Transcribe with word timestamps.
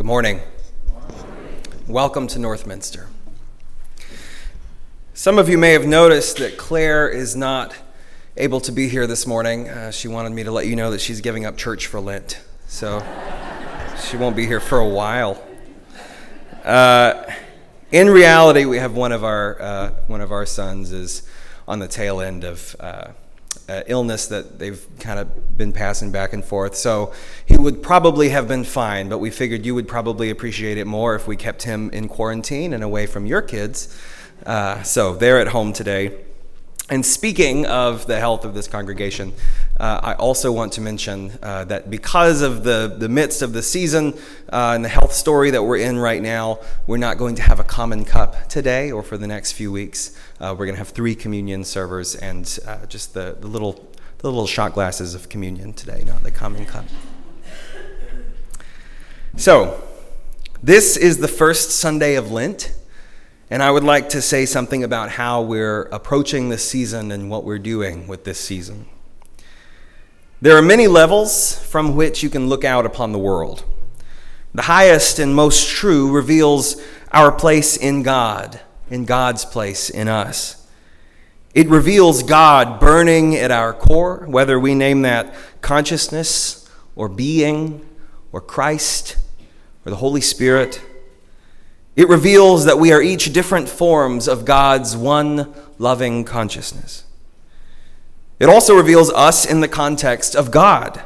Good 0.00 0.06
morning. 0.06 0.40
Welcome 1.86 2.26
to 2.28 2.38
Northminster. 2.38 3.08
Some 5.12 5.38
of 5.38 5.50
you 5.50 5.58
may 5.58 5.72
have 5.72 5.86
noticed 5.86 6.38
that 6.38 6.56
Claire 6.56 7.06
is 7.06 7.36
not 7.36 7.74
able 8.34 8.62
to 8.62 8.72
be 8.72 8.88
here 8.88 9.06
this 9.06 9.26
morning. 9.26 9.68
Uh, 9.68 9.90
she 9.90 10.08
wanted 10.08 10.32
me 10.32 10.42
to 10.42 10.50
let 10.50 10.66
you 10.66 10.74
know 10.74 10.90
that 10.92 11.02
she's 11.02 11.20
giving 11.20 11.44
up 11.44 11.58
church 11.58 11.86
for 11.86 12.00
Lent, 12.00 12.40
so 12.66 13.00
she 14.08 14.16
won't 14.16 14.36
be 14.36 14.46
here 14.46 14.58
for 14.58 14.78
a 14.78 14.88
while. 14.88 15.46
Uh, 16.64 17.22
in 17.92 18.08
reality, 18.08 18.64
we 18.64 18.78
have 18.78 18.94
one 18.94 19.12
of 19.12 19.22
our 19.22 19.60
uh, 19.60 19.90
one 20.06 20.22
of 20.22 20.32
our 20.32 20.46
sons 20.46 20.92
is 20.92 21.28
on 21.68 21.78
the 21.78 21.88
tail 21.88 22.22
end 22.22 22.42
of 22.42 22.74
uh, 23.70 23.82
illness 23.86 24.26
that 24.26 24.58
they've 24.58 24.84
kind 24.98 25.20
of 25.20 25.56
been 25.56 25.72
passing 25.72 26.10
back 26.10 26.32
and 26.32 26.44
forth. 26.44 26.74
So 26.74 27.12
he 27.46 27.56
would 27.56 27.82
probably 27.82 28.30
have 28.30 28.48
been 28.48 28.64
fine, 28.64 29.08
but 29.08 29.18
we 29.18 29.30
figured 29.30 29.64
you 29.64 29.74
would 29.76 29.86
probably 29.86 30.30
appreciate 30.30 30.76
it 30.76 30.86
more 30.86 31.14
if 31.14 31.28
we 31.28 31.36
kept 31.36 31.62
him 31.62 31.88
in 31.90 32.08
quarantine 32.08 32.72
and 32.72 32.82
away 32.82 33.06
from 33.06 33.26
your 33.26 33.42
kids. 33.42 33.96
Uh, 34.44 34.82
so 34.82 35.14
they're 35.14 35.40
at 35.40 35.48
home 35.48 35.72
today. 35.72 36.18
And 36.90 37.06
speaking 37.06 37.66
of 37.66 38.06
the 38.06 38.18
health 38.18 38.44
of 38.44 38.52
this 38.52 38.66
congregation, 38.66 39.32
uh, 39.78 40.00
I 40.02 40.14
also 40.14 40.50
want 40.50 40.72
to 40.72 40.80
mention 40.80 41.30
uh, 41.40 41.64
that 41.66 41.88
because 41.88 42.42
of 42.42 42.64
the, 42.64 42.92
the 42.98 43.08
midst 43.08 43.42
of 43.42 43.52
the 43.52 43.62
season 43.62 44.14
uh, 44.52 44.72
and 44.74 44.84
the 44.84 44.88
health 44.88 45.12
story 45.12 45.52
that 45.52 45.62
we're 45.62 45.76
in 45.76 45.96
right 45.96 46.20
now, 46.20 46.58
we're 46.88 46.96
not 46.96 47.16
going 47.16 47.36
to 47.36 47.42
have 47.42 47.60
a 47.60 47.64
common 47.64 48.04
cup 48.04 48.48
today 48.48 48.90
or 48.90 49.04
for 49.04 49.16
the 49.16 49.28
next 49.28 49.52
few 49.52 49.70
weeks. 49.70 50.18
Uh, 50.40 50.54
we're 50.58 50.64
going 50.64 50.74
to 50.74 50.78
have 50.78 50.88
three 50.88 51.14
communion 51.14 51.62
servers 51.64 52.14
and 52.14 52.58
uh, 52.66 52.86
just 52.86 53.12
the, 53.12 53.36
the, 53.40 53.46
little, 53.46 53.92
the 54.18 54.26
little 54.26 54.46
shot 54.46 54.72
glasses 54.72 55.14
of 55.14 55.28
communion 55.28 55.74
today, 55.74 56.02
not 56.06 56.22
the 56.22 56.30
common 56.30 56.64
cup. 56.64 56.86
So, 59.36 59.86
this 60.62 60.96
is 60.96 61.18
the 61.18 61.28
first 61.28 61.72
Sunday 61.72 62.14
of 62.14 62.32
Lent. 62.32 62.72
And 63.50 63.62
I 63.62 63.70
would 63.70 63.84
like 63.84 64.08
to 64.10 64.22
say 64.22 64.46
something 64.46 64.82
about 64.82 65.10
how 65.10 65.42
we're 65.42 65.82
approaching 65.92 66.48
this 66.48 66.66
season 66.66 67.12
and 67.12 67.28
what 67.28 67.44
we're 67.44 67.58
doing 67.58 68.06
with 68.06 68.24
this 68.24 68.40
season. 68.40 68.86
There 70.40 70.56
are 70.56 70.62
many 70.62 70.86
levels 70.86 71.58
from 71.66 71.96
which 71.96 72.22
you 72.22 72.30
can 72.30 72.48
look 72.48 72.64
out 72.64 72.86
upon 72.86 73.12
the 73.12 73.18
world. 73.18 73.64
The 74.54 74.62
highest 74.62 75.18
and 75.18 75.34
most 75.34 75.68
true 75.68 76.10
reveals 76.10 76.80
our 77.12 77.30
place 77.30 77.76
in 77.76 78.02
God, 78.02 78.60
in 78.90 79.04
God's 79.04 79.44
place 79.44 79.88
in 79.88 80.08
us. 80.08 80.68
It 81.54 81.68
reveals 81.68 82.22
God 82.22 82.78
burning 82.78 83.34
at 83.36 83.50
our 83.50 83.72
core, 83.72 84.26
whether 84.28 84.58
we 84.58 84.74
name 84.74 85.02
that 85.02 85.34
consciousness 85.60 86.68
or 86.94 87.08
being 87.08 87.86
or 88.32 88.40
Christ 88.40 89.16
or 89.84 89.90
the 89.90 89.96
Holy 89.96 90.20
Spirit. 90.20 90.80
It 91.96 92.08
reveals 92.08 92.66
that 92.66 92.78
we 92.78 92.92
are 92.92 93.02
each 93.02 93.32
different 93.32 93.68
forms 93.68 94.28
of 94.28 94.44
God's 94.44 94.96
one 94.96 95.52
loving 95.78 96.24
consciousness. 96.24 97.04
It 98.38 98.48
also 98.48 98.74
reveals 98.74 99.10
us 99.10 99.44
in 99.44 99.60
the 99.60 99.68
context 99.68 100.34
of 100.34 100.50
God, 100.50 101.02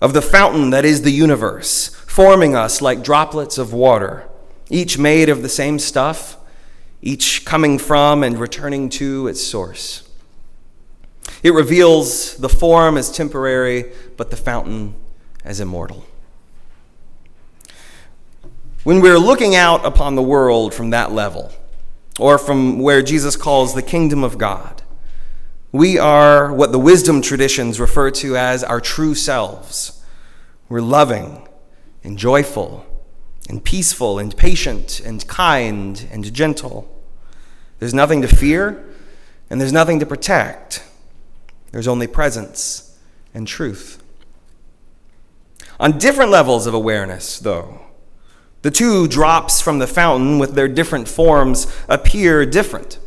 of 0.00 0.12
the 0.12 0.22
fountain 0.22 0.70
that 0.70 0.84
is 0.84 1.02
the 1.02 1.10
universe, 1.10 1.88
forming 2.06 2.54
us 2.54 2.82
like 2.82 3.02
droplets 3.02 3.58
of 3.58 3.72
water, 3.72 4.28
each 4.68 4.98
made 4.98 5.28
of 5.28 5.42
the 5.42 5.48
same 5.48 5.78
stuff, 5.78 6.36
each 7.02 7.44
coming 7.44 7.78
from 7.78 8.22
and 8.22 8.38
returning 8.38 8.88
to 8.88 9.26
its 9.26 9.42
source. 9.42 10.08
It 11.42 11.52
reveals 11.52 12.36
the 12.36 12.48
form 12.48 12.96
as 12.96 13.10
temporary, 13.10 13.92
but 14.16 14.30
the 14.30 14.36
fountain 14.36 14.94
as 15.44 15.60
immortal. 15.60 16.06
When 18.84 19.00
we're 19.00 19.18
looking 19.18 19.54
out 19.54 19.84
upon 19.84 20.14
the 20.14 20.22
world 20.22 20.72
from 20.72 20.90
that 20.90 21.12
level, 21.12 21.52
or 22.18 22.38
from 22.38 22.78
where 22.78 23.02
Jesus 23.02 23.36
calls 23.36 23.74
the 23.74 23.82
kingdom 23.82 24.22
of 24.22 24.38
God, 24.38 24.82
we 25.72 25.98
are 25.98 26.52
what 26.52 26.70
the 26.70 26.78
wisdom 26.78 27.22
traditions 27.22 27.80
refer 27.80 28.10
to 28.10 28.36
as 28.36 28.62
our 28.62 28.80
true 28.80 29.14
selves. 29.14 30.04
We're 30.68 30.82
loving 30.82 31.48
and 32.04 32.18
joyful 32.18 32.84
and 33.48 33.64
peaceful 33.64 34.18
and 34.18 34.36
patient 34.36 35.00
and 35.00 35.26
kind 35.26 36.06
and 36.12 36.32
gentle. 36.32 36.91
There's 37.82 37.92
nothing 37.92 38.22
to 38.22 38.28
fear 38.28 38.80
and 39.50 39.60
there's 39.60 39.72
nothing 39.72 39.98
to 39.98 40.06
protect. 40.06 40.84
There's 41.72 41.88
only 41.88 42.06
presence 42.06 42.96
and 43.34 43.44
truth. 43.44 44.00
On 45.80 45.98
different 45.98 46.30
levels 46.30 46.68
of 46.68 46.74
awareness, 46.74 47.40
though, 47.40 47.80
the 48.62 48.70
two 48.70 49.08
drops 49.08 49.60
from 49.60 49.80
the 49.80 49.88
fountain, 49.88 50.38
with 50.38 50.54
their 50.54 50.68
different 50.68 51.08
forms, 51.08 51.66
appear 51.88 52.46
different 52.46 53.00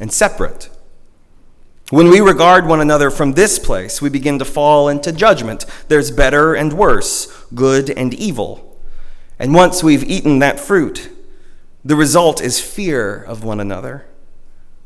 and 0.00 0.12
separate. 0.12 0.70
When 1.90 2.08
we 2.08 2.20
regard 2.20 2.68
one 2.68 2.80
another 2.80 3.10
from 3.10 3.32
this 3.32 3.58
place, 3.58 4.00
we 4.00 4.10
begin 4.10 4.38
to 4.38 4.44
fall 4.44 4.88
into 4.88 5.10
judgment. 5.10 5.66
There's 5.88 6.12
better 6.12 6.54
and 6.54 6.74
worse, 6.74 7.26
good 7.52 7.90
and 7.90 8.14
evil. 8.14 8.78
And 9.40 9.52
once 9.52 9.82
we've 9.82 10.04
eaten 10.04 10.38
that 10.38 10.60
fruit, 10.60 11.10
the 11.84 11.96
result 11.96 12.40
is 12.40 12.60
fear 12.60 13.22
of 13.22 13.44
one 13.44 13.60
another, 13.60 14.06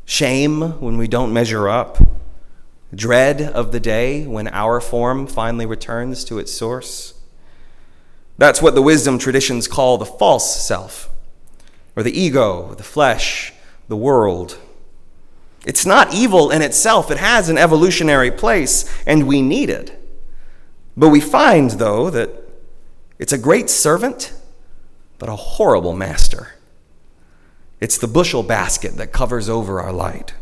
shame 0.03 0.79
when 0.81 0.97
we 0.97 1.07
don't 1.07 1.31
measure 1.31 1.69
up, 1.69 1.97
dread 2.93 3.41
of 3.41 3.71
the 3.71 3.79
day 3.79 4.25
when 4.27 4.49
our 4.49 4.81
form 4.81 5.25
finally 5.25 5.65
returns 5.65 6.25
to 6.25 6.39
its 6.39 6.51
source. 6.51 7.13
That's 8.37 8.61
what 8.61 8.75
the 8.75 8.81
wisdom 8.81 9.17
traditions 9.17 9.67
call 9.67 9.97
the 9.97 10.05
false 10.05 10.65
self, 10.65 11.09
or 11.95 12.03
the 12.03 12.19
ego, 12.19 12.73
the 12.73 12.83
flesh, 12.83 13.53
the 13.87 13.97
world. 13.97 14.57
It's 15.65 15.85
not 15.85 16.13
evil 16.13 16.51
in 16.51 16.61
itself, 16.61 17.11
it 17.11 17.17
has 17.17 17.47
an 17.47 17.57
evolutionary 17.57 18.31
place, 18.31 18.91
and 19.05 19.25
we 19.25 19.41
need 19.41 19.69
it. 19.69 19.95
But 20.97 21.09
we 21.09 21.21
find, 21.21 21.71
though, 21.71 22.09
that 22.09 22.29
it's 23.19 23.31
a 23.31 23.37
great 23.37 23.69
servant, 23.69 24.33
but 25.17 25.29
a 25.29 25.35
horrible 25.37 25.93
master. 25.93 26.55
It's 27.79 27.97
the 27.97 28.07
bushel 28.07 28.43
basket 28.43 28.97
that 28.97 29.11
covers 29.11 29.49
over 29.49 29.81
our 29.81 29.93
light. 29.93 30.33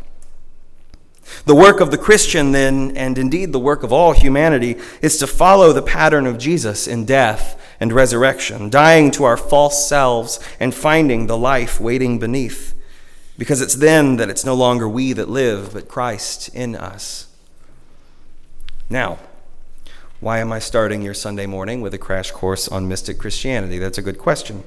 The 1.44 1.54
work 1.54 1.80
of 1.80 1.90
the 1.90 1.98
Christian, 1.98 2.52
then, 2.52 2.96
and 2.96 3.18
indeed 3.18 3.52
the 3.52 3.58
work 3.58 3.82
of 3.82 3.92
all 3.92 4.12
humanity, 4.12 4.76
is 5.02 5.18
to 5.18 5.26
follow 5.26 5.72
the 5.72 5.82
pattern 5.82 6.26
of 6.26 6.38
Jesus 6.38 6.86
in 6.86 7.04
death 7.04 7.60
and 7.80 7.92
resurrection, 7.92 8.70
dying 8.70 9.10
to 9.12 9.24
our 9.24 9.36
false 9.36 9.88
selves 9.88 10.40
and 10.58 10.74
finding 10.74 11.26
the 11.26 11.36
life 11.36 11.80
waiting 11.80 12.18
beneath. 12.18 12.74
Because 13.36 13.60
it's 13.60 13.76
then 13.76 14.16
that 14.16 14.28
it's 14.28 14.44
no 14.44 14.54
longer 14.54 14.88
we 14.88 15.12
that 15.12 15.28
live, 15.28 15.74
but 15.74 15.86
Christ 15.86 16.48
in 16.54 16.74
us. 16.74 17.26
Now, 18.90 19.18
why 20.20 20.40
am 20.40 20.50
I 20.50 20.58
starting 20.58 21.02
your 21.02 21.14
Sunday 21.14 21.46
morning 21.46 21.80
with 21.80 21.94
a 21.94 21.98
crash 21.98 22.32
course 22.32 22.66
on 22.66 22.88
mystic 22.88 23.18
Christianity? 23.18 23.78
That's 23.78 23.98
a 23.98 24.02
good 24.02 24.18
question. 24.18 24.64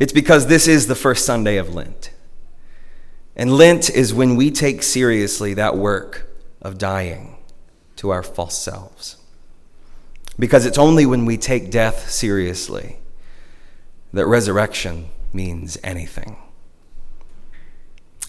It's 0.00 0.14
because 0.14 0.46
this 0.46 0.66
is 0.66 0.86
the 0.86 0.94
first 0.94 1.26
Sunday 1.26 1.58
of 1.58 1.74
Lent. 1.74 2.10
And 3.36 3.52
Lent 3.52 3.90
is 3.90 4.14
when 4.14 4.34
we 4.34 4.50
take 4.50 4.82
seriously 4.82 5.54
that 5.54 5.76
work 5.76 6.26
of 6.62 6.78
dying 6.78 7.36
to 7.96 8.08
our 8.08 8.22
false 8.22 8.58
selves. 8.58 9.18
Because 10.38 10.64
it's 10.64 10.78
only 10.78 11.04
when 11.04 11.26
we 11.26 11.36
take 11.36 11.70
death 11.70 12.10
seriously 12.10 12.96
that 14.14 14.26
resurrection 14.26 15.10
means 15.34 15.76
anything. 15.84 16.38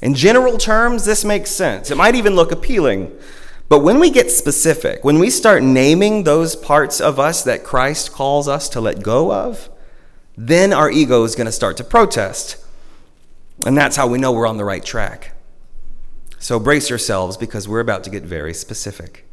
In 0.01 0.13
general 0.13 0.57
terms, 0.57 1.05
this 1.05 1.23
makes 1.23 1.51
sense. 1.51 1.89
It 1.89 1.95
might 1.95 2.15
even 2.15 2.35
look 2.35 2.51
appealing. 2.51 3.17
But 3.69 3.79
when 3.79 3.99
we 3.99 4.09
get 4.09 4.29
specific, 4.29 5.05
when 5.05 5.19
we 5.19 5.29
start 5.29 5.63
naming 5.63 6.25
those 6.25 6.57
parts 6.57 6.99
of 6.99 7.17
us 7.17 7.43
that 7.43 7.63
Christ 7.63 8.11
calls 8.11 8.49
us 8.49 8.67
to 8.69 8.81
let 8.81 9.01
go 9.01 9.31
of, 9.31 9.69
then 10.37 10.73
our 10.73 10.89
ego 10.89 11.23
is 11.23 11.35
going 11.35 11.45
to 11.45 11.51
start 11.51 11.77
to 11.77 11.83
protest. 11.83 12.57
And 13.65 13.77
that's 13.77 13.95
how 13.95 14.07
we 14.07 14.17
know 14.17 14.31
we're 14.31 14.47
on 14.47 14.57
the 14.57 14.65
right 14.65 14.83
track. 14.83 15.33
So 16.39 16.59
brace 16.59 16.89
yourselves 16.89 17.37
because 17.37 17.67
we're 17.67 17.79
about 17.79 18.03
to 18.05 18.09
get 18.09 18.23
very 18.23 18.53
specific. 18.53 19.25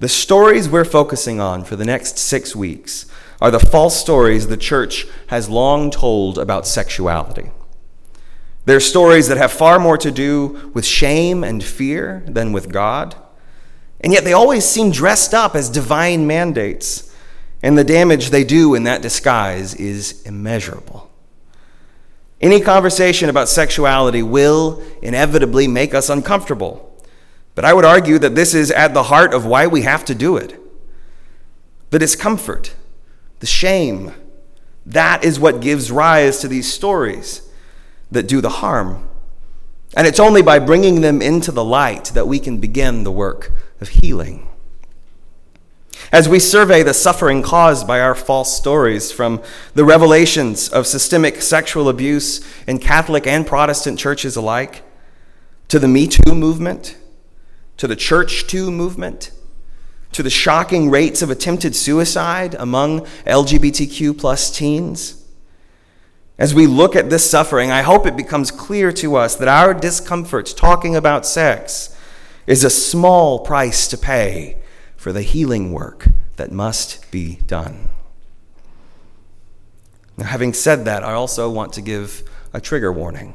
The 0.00 0.08
stories 0.08 0.68
we're 0.68 0.84
focusing 0.84 1.40
on 1.40 1.64
for 1.64 1.76
the 1.76 1.84
next 1.84 2.18
six 2.18 2.56
weeks 2.56 3.06
are 3.40 3.50
the 3.50 3.60
false 3.60 3.98
stories 3.98 4.46
the 4.46 4.56
church 4.56 5.06
has 5.28 5.48
long 5.48 5.90
told 5.90 6.38
about 6.38 6.66
sexuality. 6.66 7.50
They're 8.64 8.80
stories 8.80 9.28
that 9.28 9.36
have 9.36 9.52
far 9.52 9.78
more 9.78 9.98
to 9.98 10.10
do 10.10 10.70
with 10.72 10.86
shame 10.86 11.44
and 11.44 11.62
fear 11.62 12.24
than 12.26 12.52
with 12.52 12.72
God. 12.72 13.14
And 14.00 14.12
yet 14.12 14.24
they 14.24 14.32
always 14.32 14.64
seem 14.64 14.90
dressed 14.90 15.34
up 15.34 15.54
as 15.54 15.68
divine 15.68 16.26
mandates, 16.26 17.13
and 17.64 17.78
the 17.78 17.82
damage 17.82 18.28
they 18.28 18.44
do 18.44 18.74
in 18.74 18.82
that 18.82 19.00
disguise 19.00 19.74
is 19.76 20.20
immeasurable. 20.26 21.10
Any 22.38 22.60
conversation 22.60 23.30
about 23.30 23.48
sexuality 23.48 24.22
will 24.22 24.82
inevitably 25.00 25.66
make 25.66 25.94
us 25.94 26.10
uncomfortable. 26.10 26.94
But 27.54 27.64
I 27.64 27.72
would 27.72 27.86
argue 27.86 28.18
that 28.18 28.34
this 28.34 28.52
is 28.52 28.70
at 28.70 28.92
the 28.92 29.04
heart 29.04 29.32
of 29.32 29.46
why 29.46 29.66
we 29.66 29.80
have 29.80 30.04
to 30.04 30.14
do 30.14 30.36
it. 30.36 30.60
The 31.88 31.98
discomfort, 31.98 32.74
the 33.40 33.46
shame. 33.46 34.12
That 34.84 35.24
is 35.24 35.40
what 35.40 35.62
gives 35.62 35.90
rise 35.90 36.40
to 36.40 36.48
these 36.48 36.70
stories 36.70 37.48
that 38.10 38.28
do 38.28 38.42
the 38.42 38.50
harm. 38.50 39.08
And 39.96 40.06
it's 40.06 40.20
only 40.20 40.42
by 40.42 40.58
bringing 40.58 41.00
them 41.00 41.22
into 41.22 41.50
the 41.50 41.64
light 41.64 42.12
that 42.12 42.28
we 42.28 42.40
can 42.40 42.58
begin 42.58 43.04
the 43.04 43.12
work 43.12 43.52
of 43.80 43.88
healing. 43.88 44.50
As 46.12 46.28
we 46.28 46.38
survey 46.38 46.82
the 46.82 46.94
suffering 46.94 47.42
caused 47.42 47.86
by 47.86 48.00
our 48.00 48.14
false 48.14 48.56
stories, 48.56 49.10
from 49.10 49.42
the 49.74 49.84
revelations 49.84 50.68
of 50.68 50.86
systemic 50.86 51.42
sexual 51.42 51.88
abuse 51.88 52.40
in 52.66 52.78
Catholic 52.78 53.26
and 53.26 53.46
Protestant 53.46 53.98
churches 53.98 54.36
alike, 54.36 54.82
to 55.68 55.78
the 55.78 55.88
Me 55.88 56.06
Too 56.06 56.34
movement, 56.34 56.96
to 57.78 57.86
the 57.86 57.96
Church 57.96 58.46
Too 58.46 58.70
movement, 58.70 59.30
to 60.12 60.22
the 60.22 60.30
shocking 60.30 60.90
rates 60.90 61.22
of 61.22 61.30
attempted 61.30 61.74
suicide 61.74 62.54
among 62.54 63.00
LGBTQ 63.26 64.16
plus 64.16 64.56
teens. 64.56 65.26
As 66.38 66.54
we 66.54 66.66
look 66.66 66.94
at 66.96 67.10
this 67.10 67.28
suffering, 67.28 67.70
I 67.70 67.82
hope 67.82 68.06
it 68.06 68.16
becomes 68.16 68.50
clear 68.50 68.92
to 68.92 69.16
us 69.16 69.36
that 69.36 69.48
our 69.48 69.74
discomfort 69.74 70.54
talking 70.56 70.94
about 70.94 71.26
sex 71.26 71.96
is 72.46 72.64
a 72.64 72.70
small 72.70 73.40
price 73.40 73.88
to 73.88 73.98
pay 73.98 74.56
for 75.04 75.12
the 75.12 75.20
healing 75.20 75.70
work 75.70 76.06
that 76.36 76.50
must 76.50 77.10
be 77.10 77.34
done. 77.46 77.90
Now, 80.16 80.24
having 80.24 80.54
said 80.54 80.86
that, 80.86 81.04
I 81.04 81.12
also 81.12 81.50
want 81.50 81.74
to 81.74 81.82
give 81.82 82.22
a 82.54 82.60
trigger 82.62 82.90
warning. 82.90 83.34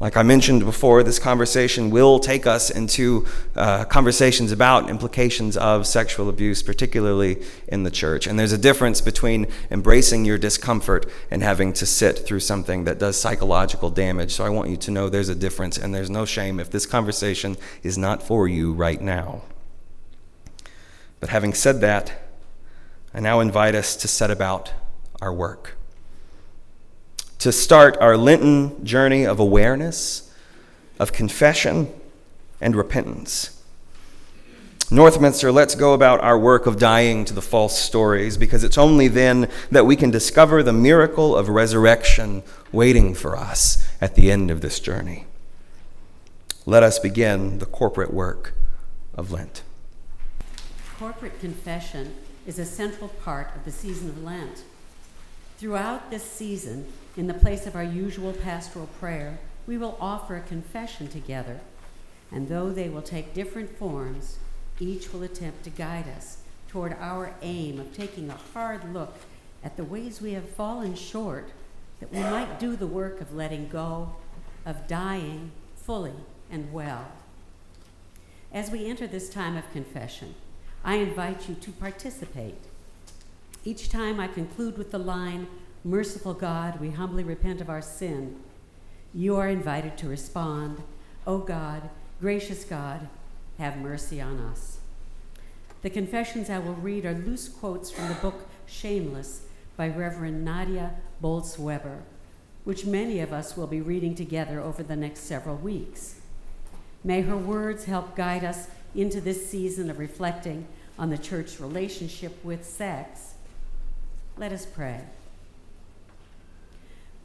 Like 0.00 0.16
I 0.16 0.22
mentioned 0.22 0.64
before, 0.64 1.02
this 1.02 1.18
conversation 1.18 1.90
will 1.90 2.18
take 2.18 2.46
us 2.46 2.70
into 2.70 3.26
uh, 3.54 3.84
conversations 3.84 4.50
about 4.50 4.88
implications 4.88 5.58
of 5.58 5.86
sexual 5.86 6.30
abuse, 6.30 6.62
particularly 6.62 7.42
in 7.68 7.82
the 7.82 7.90
church. 7.90 8.26
And 8.26 8.38
there's 8.38 8.52
a 8.52 8.56
difference 8.56 9.02
between 9.02 9.48
embracing 9.70 10.24
your 10.24 10.38
discomfort 10.38 11.04
and 11.30 11.42
having 11.42 11.74
to 11.74 11.84
sit 11.84 12.20
through 12.20 12.40
something 12.40 12.84
that 12.84 12.98
does 12.98 13.20
psychological 13.20 13.90
damage. 13.90 14.32
So 14.32 14.42
I 14.42 14.48
want 14.48 14.70
you 14.70 14.78
to 14.78 14.90
know 14.90 15.10
there's 15.10 15.28
a 15.28 15.34
difference, 15.34 15.76
and 15.76 15.94
there's 15.94 16.08
no 16.08 16.24
shame 16.24 16.58
if 16.58 16.70
this 16.70 16.86
conversation 16.86 17.58
is 17.82 17.98
not 17.98 18.22
for 18.22 18.48
you 18.48 18.72
right 18.72 19.02
now. 19.02 19.42
But 21.22 21.30
having 21.30 21.54
said 21.54 21.80
that, 21.80 22.12
I 23.14 23.20
now 23.20 23.40
invite 23.40 23.74
us 23.74 23.96
to 23.96 24.08
set 24.08 24.30
about 24.30 24.74
our 25.22 25.32
work 25.32 25.78
to 27.42 27.50
start 27.50 27.96
our 27.98 28.16
Lenten 28.16 28.84
journey 28.84 29.26
of 29.26 29.40
awareness, 29.40 30.32
of 31.00 31.12
confession, 31.12 31.92
and 32.60 32.76
repentance. 32.76 33.60
Northminster, 34.90 35.52
let's 35.52 35.74
go 35.74 35.92
about 35.92 36.20
our 36.20 36.38
work 36.38 36.66
of 36.66 36.78
dying 36.78 37.24
to 37.24 37.34
the 37.34 37.42
false 37.42 37.76
stories 37.76 38.36
because 38.36 38.62
it's 38.62 38.78
only 38.78 39.08
then 39.08 39.50
that 39.72 39.86
we 39.86 39.96
can 39.96 40.12
discover 40.12 40.62
the 40.62 40.72
miracle 40.72 41.34
of 41.34 41.48
resurrection 41.48 42.44
waiting 42.70 43.12
for 43.12 43.36
us 43.36 43.84
at 44.00 44.14
the 44.14 44.30
end 44.30 44.48
of 44.48 44.60
this 44.60 44.78
journey. 44.78 45.26
Let 46.64 46.84
us 46.84 47.00
begin 47.00 47.58
the 47.58 47.66
corporate 47.66 48.14
work 48.14 48.54
of 49.14 49.32
Lent. 49.32 49.64
Corporate 51.02 51.40
confession 51.40 52.14
is 52.46 52.60
a 52.60 52.64
central 52.64 53.08
part 53.08 53.50
of 53.56 53.64
the 53.64 53.72
season 53.72 54.08
of 54.08 54.22
Lent. 54.22 54.62
Throughout 55.58 56.12
this 56.12 56.22
season, 56.22 56.86
in 57.16 57.26
the 57.26 57.34
place 57.34 57.66
of 57.66 57.74
our 57.74 57.82
usual 57.82 58.32
pastoral 58.32 58.86
prayer, 59.00 59.40
we 59.66 59.76
will 59.76 59.98
offer 60.00 60.36
a 60.36 60.42
confession 60.42 61.08
together, 61.08 61.58
and 62.30 62.48
though 62.48 62.70
they 62.70 62.88
will 62.88 63.02
take 63.02 63.34
different 63.34 63.76
forms, 63.76 64.38
each 64.78 65.12
will 65.12 65.24
attempt 65.24 65.64
to 65.64 65.70
guide 65.70 66.06
us 66.16 66.36
toward 66.68 66.96
our 67.00 67.34
aim 67.42 67.80
of 67.80 67.92
taking 67.92 68.30
a 68.30 68.38
hard 68.54 68.94
look 68.94 69.16
at 69.64 69.76
the 69.76 69.82
ways 69.82 70.22
we 70.22 70.34
have 70.34 70.48
fallen 70.50 70.94
short, 70.94 71.50
that 71.98 72.12
we 72.12 72.20
might 72.20 72.60
do 72.60 72.76
the 72.76 72.86
work 72.86 73.20
of 73.20 73.34
letting 73.34 73.68
go, 73.68 74.14
of 74.64 74.86
dying 74.86 75.50
fully 75.74 76.14
and 76.48 76.72
well. 76.72 77.08
As 78.52 78.70
we 78.70 78.86
enter 78.86 79.08
this 79.08 79.28
time 79.28 79.56
of 79.56 79.68
confession, 79.72 80.36
I 80.84 80.96
invite 80.96 81.48
you 81.48 81.54
to 81.54 81.70
participate. 81.72 82.58
Each 83.64 83.88
time 83.88 84.18
I 84.18 84.26
conclude 84.26 84.76
with 84.76 84.90
the 84.90 84.98
line, 84.98 85.46
Merciful 85.84 86.34
God, 86.34 86.80
we 86.80 86.90
humbly 86.90 87.24
repent 87.24 87.60
of 87.60 87.68
our 87.68 87.82
sin. 87.82 88.36
You 89.14 89.36
are 89.36 89.48
invited 89.48 89.96
to 89.98 90.08
respond, 90.08 90.82
O 91.26 91.38
God, 91.38 91.90
gracious 92.20 92.64
God, 92.64 93.08
have 93.58 93.76
mercy 93.76 94.20
on 94.20 94.38
us. 94.38 94.78
The 95.82 95.90
confessions 95.90 96.50
I 96.50 96.58
will 96.58 96.74
read 96.74 97.04
are 97.04 97.14
loose 97.14 97.48
quotes 97.48 97.90
from 97.90 98.08
the 98.08 98.14
book 98.14 98.46
Shameless 98.66 99.42
by 99.76 99.88
Reverend 99.88 100.44
Nadia 100.44 100.94
Bolz 101.22 101.58
Weber, 101.58 102.02
which 102.64 102.86
many 102.86 103.20
of 103.20 103.32
us 103.32 103.56
will 103.56 103.66
be 103.66 103.80
reading 103.80 104.14
together 104.14 104.60
over 104.60 104.82
the 104.82 104.96
next 104.96 105.20
several 105.20 105.56
weeks. 105.56 106.20
May 107.04 107.22
her 107.22 107.36
words 107.36 107.86
help 107.86 108.14
guide 108.14 108.44
us 108.44 108.68
into 108.94 109.20
this 109.20 109.48
season 109.48 109.90
of 109.90 109.98
reflecting 109.98 110.66
on 110.98 111.10
the 111.10 111.18
church's 111.18 111.60
relationship 111.60 112.44
with 112.44 112.64
sex. 112.64 113.34
Let 114.36 114.52
us 114.52 114.66
pray. 114.66 115.00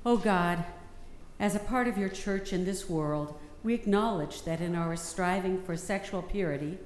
O 0.06 0.14
oh 0.14 0.18
God, 0.18 0.64
as 1.40 1.56
a 1.56 1.60
part 1.60 1.88
of 1.88 1.98
your 1.98 2.10
church 2.10 2.54
in 2.54 2.66
this 2.66 2.90
world, 2.90 3.38
we 3.64 3.74
acknowledge 3.74 4.44
that 4.44 4.62
in 4.62 4.76
our 4.76 4.96
striving 4.96 5.62
for 5.62 5.76
sexual 5.76 6.22
purity, 6.22 6.78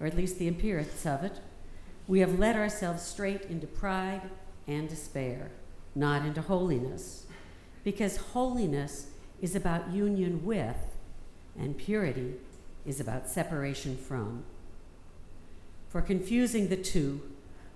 or 0.00 0.06
at 0.06 0.16
least 0.16 0.38
the 0.38 0.48
appearance 0.48 1.04
of 1.04 1.22
it, 1.22 1.40
we 2.08 2.20
have 2.20 2.38
led 2.38 2.56
ourselves 2.56 3.02
straight 3.02 3.42
into 3.42 3.66
pride 3.66 4.22
and 4.66 4.88
despair, 4.88 5.50
not 5.94 6.24
into 6.24 6.40
holiness. 6.40 7.26
Because 7.84 8.16
holiness 8.16 9.08
is 9.40 9.54
about 9.54 9.92
union 9.92 10.44
with, 10.44 10.76
and 11.58 11.76
purity 11.76 12.34
is 12.86 13.00
about 13.00 13.28
separation 13.28 13.96
from. 13.96 14.44
For 15.88 16.00
confusing 16.00 16.68
the 16.68 16.76
two, 16.76 17.20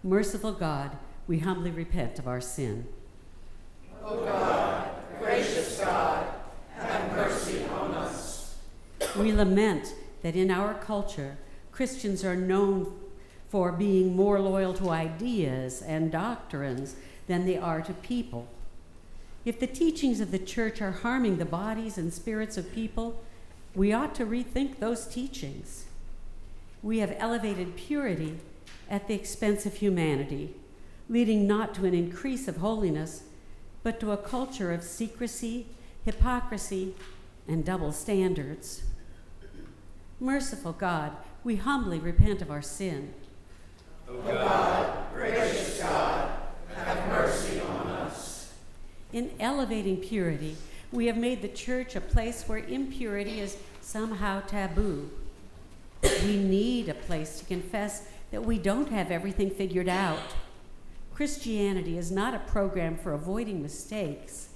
merciful 0.02 0.52
God, 0.52 0.96
we 1.26 1.40
humbly 1.40 1.70
repent 1.70 2.18
of 2.18 2.28
our 2.28 2.40
sin. 2.40 2.86
O 4.04 4.24
God, 4.24 4.90
gracious 5.18 5.80
God, 5.80 6.26
have 6.76 7.12
mercy 7.12 7.64
on 7.64 7.94
us. 7.94 8.56
We 9.18 9.32
lament 9.32 9.94
that 10.22 10.36
in 10.36 10.50
our 10.50 10.74
culture, 10.74 11.38
Christians 11.72 12.24
are 12.24 12.36
known 12.36 13.00
for 13.48 13.72
being 13.72 14.14
more 14.14 14.40
loyal 14.40 14.74
to 14.74 14.90
ideas 14.90 15.82
and 15.82 16.10
doctrines 16.10 16.96
than 17.26 17.46
they 17.46 17.56
are 17.56 17.80
to 17.82 17.92
people. 17.94 18.48
If 19.44 19.60
the 19.60 19.66
teachings 19.66 20.20
of 20.20 20.30
the 20.30 20.38
church 20.38 20.80
are 20.80 20.90
harming 20.90 21.36
the 21.36 21.44
bodies 21.44 21.98
and 21.98 22.12
spirits 22.12 22.56
of 22.56 22.72
people, 22.72 23.22
we 23.74 23.92
ought 23.92 24.14
to 24.14 24.26
rethink 24.26 24.78
those 24.78 25.06
teachings. 25.06 25.84
We 26.82 26.98
have 26.98 27.16
elevated 27.18 27.76
purity 27.76 28.38
at 28.88 29.08
the 29.08 29.14
expense 29.14 29.66
of 29.66 29.74
humanity, 29.74 30.54
leading 31.08 31.46
not 31.46 31.74
to 31.74 31.86
an 31.86 31.94
increase 31.94 32.46
of 32.46 32.58
holiness, 32.58 33.24
but 33.82 33.98
to 34.00 34.12
a 34.12 34.16
culture 34.16 34.72
of 34.72 34.82
secrecy, 34.82 35.66
hypocrisy, 36.04 36.94
and 37.48 37.64
double 37.64 37.92
standards. 37.92 38.84
Merciful 40.20 40.72
God, 40.72 41.12
we 41.42 41.56
humbly 41.56 41.98
repent 41.98 42.40
of 42.40 42.50
our 42.50 42.62
sin. 42.62 43.12
O 44.08 44.20
God, 44.20 45.12
gracious 45.12 45.80
God, 45.80 46.30
have 46.74 47.08
mercy 47.08 47.60
on 47.60 47.86
us. 47.88 48.52
In 49.12 49.32
elevating 49.40 49.96
purity, 49.96 50.56
we 50.94 51.06
have 51.06 51.16
made 51.16 51.42
the 51.42 51.48
church 51.48 51.96
a 51.96 52.00
place 52.00 52.44
where 52.44 52.58
impurity 52.58 53.40
is 53.40 53.56
somehow 53.80 54.40
taboo. 54.40 55.10
We 56.22 56.36
need 56.36 56.88
a 56.88 56.94
place 56.94 57.38
to 57.40 57.44
confess 57.44 58.06
that 58.30 58.44
we 58.44 58.58
don't 58.58 58.90
have 58.90 59.10
everything 59.10 59.50
figured 59.50 59.88
out 59.88 60.20
Christianity 61.14 61.96
is 61.96 62.10
not 62.10 62.34
a 62.34 62.40
program 62.40 62.96
for 62.96 63.12
avoiding 63.12 63.62
mistakes, 63.62 64.48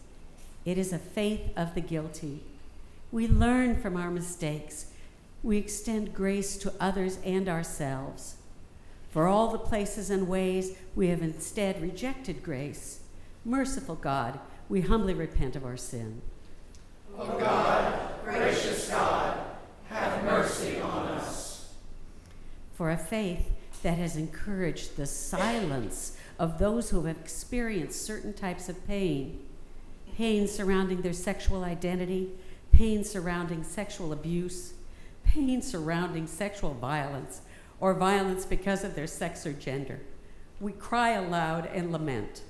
it 0.64 0.76
is 0.76 0.92
a 0.92 0.98
faith 0.98 1.56
of 1.56 1.74
the 1.74 1.80
guilty. 1.80 2.42
We 3.12 3.28
learn 3.28 3.80
from 3.80 3.96
our 3.96 4.10
mistakes. 4.10 4.86
We 5.44 5.56
extend 5.56 6.12
grace 6.12 6.56
to 6.58 6.74
others 6.80 7.20
and 7.24 7.48
ourselves. 7.48 8.36
For 9.12 9.28
all 9.28 9.52
the 9.52 9.58
places 9.58 10.10
and 10.10 10.26
ways 10.26 10.76
we 10.96 11.06
have 11.08 11.22
instead 11.22 11.80
rejected 11.80 12.42
grace, 12.42 13.00
merciful 13.44 13.94
God, 13.94 14.40
we 14.68 14.82
humbly 14.82 15.14
repent 15.14 15.56
of 15.56 15.64
our 15.64 15.76
sin. 15.76 16.20
O 17.16 17.22
oh 17.22 17.38
God, 17.38 18.24
gracious 18.24 18.90
God, 18.90 19.38
have 19.88 20.24
mercy 20.24 20.78
on 20.80 21.08
us. 21.08 21.72
For 22.74 22.90
a 22.90 22.98
faith 22.98 23.50
that 23.82 23.98
has 23.98 24.16
encouraged 24.16 24.96
the 24.96 25.06
silence 25.06 26.16
of 26.38 26.58
those 26.58 26.90
who 26.90 27.04
have 27.04 27.16
experienced 27.16 28.02
certain 28.02 28.32
types 28.32 28.68
of 28.68 28.86
pain 28.86 29.40
pain 30.18 30.48
surrounding 30.48 31.00
their 31.00 31.12
sexual 31.12 31.62
identity, 31.62 32.28
pain 32.72 33.04
surrounding 33.04 33.62
sexual 33.62 34.12
abuse, 34.12 34.72
pain 35.22 35.62
surrounding 35.62 36.26
sexual 36.26 36.74
violence, 36.74 37.42
or 37.78 37.94
violence 37.94 38.44
because 38.44 38.82
of 38.82 38.96
their 38.96 39.06
sex 39.06 39.46
or 39.46 39.52
gender. 39.52 40.00
we 40.60 40.72
cry 40.72 41.10
aloud 41.10 41.66
and 41.66 41.92
lament. 41.92 42.42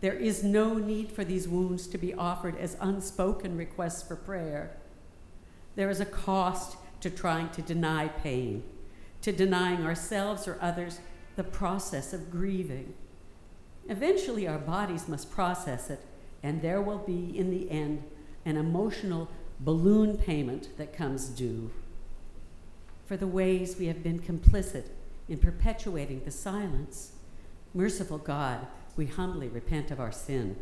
There 0.00 0.14
is 0.14 0.44
no 0.44 0.74
need 0.74 1.10
for 1.10 1.24
these 1.24 1.48
wounds 1.48 1.86
to 1.88 1.98
be 1.98 2.12
offered 2.14 2.56
as 2.58 2.76
unspoken 2.80 3.56
requests 3.56 4.02
for 4.02 4.16
prayer. 4.16 4.76
There 5.74 5.90
is 5.90 6.00
a 6.00 6.06
cost 6.06 6.76
to 7.00 7.10
trying 7.10 7.50
to 7.50 7.62
deny 7.62 8.08
pain, 8.08 8.62
to 9.22 9.32
denying 9.32 9.84
ourselves 9.84 10.46
or 10.46 10.58
others 10.60 11.00
the 11.36 11.44
process 11.44 12.12
of 12.12 12.30
grieving. 12.30 12.94
Eventually, 13.88 14.48
our 14.48 14.58
bodies 14.58 15.08
must 15.08 15.30
process 15.30 15.90
it, 15.90 16.00
and 16.42 16.60
there 16.60 16.82
will 16.82 16.98
be, 16.98 17.36
in 17.38 17.50
the 17.50 17.70
end, 17.70 18.02
an 18.44 18.56
emotional 18.56 19.28
balloon 19.60 20.16
payment 20.16 20.76
that 20.76 20.92
comes 20.92 21.28
due. 21.28 21.70
For 23.06 23.16
the 23.16 23.26
ways 23.26 23.76
we 23.78 23.86
have 23.86 24.02
been 24.02 24.18
complicit 24.18 24.86
in 25.28 25.38
perpetuating 25.38 26.24
the 26.24 26.30
silence, 26.30 27.12
merciful 27.74 28.18
God, 28.18 28.66
we 28.96 29.06
humbly 29.06 29.48
repent 29.48 29.90
of 29.90 30.00
our 30.00 30.12
sin. 30.12 30.56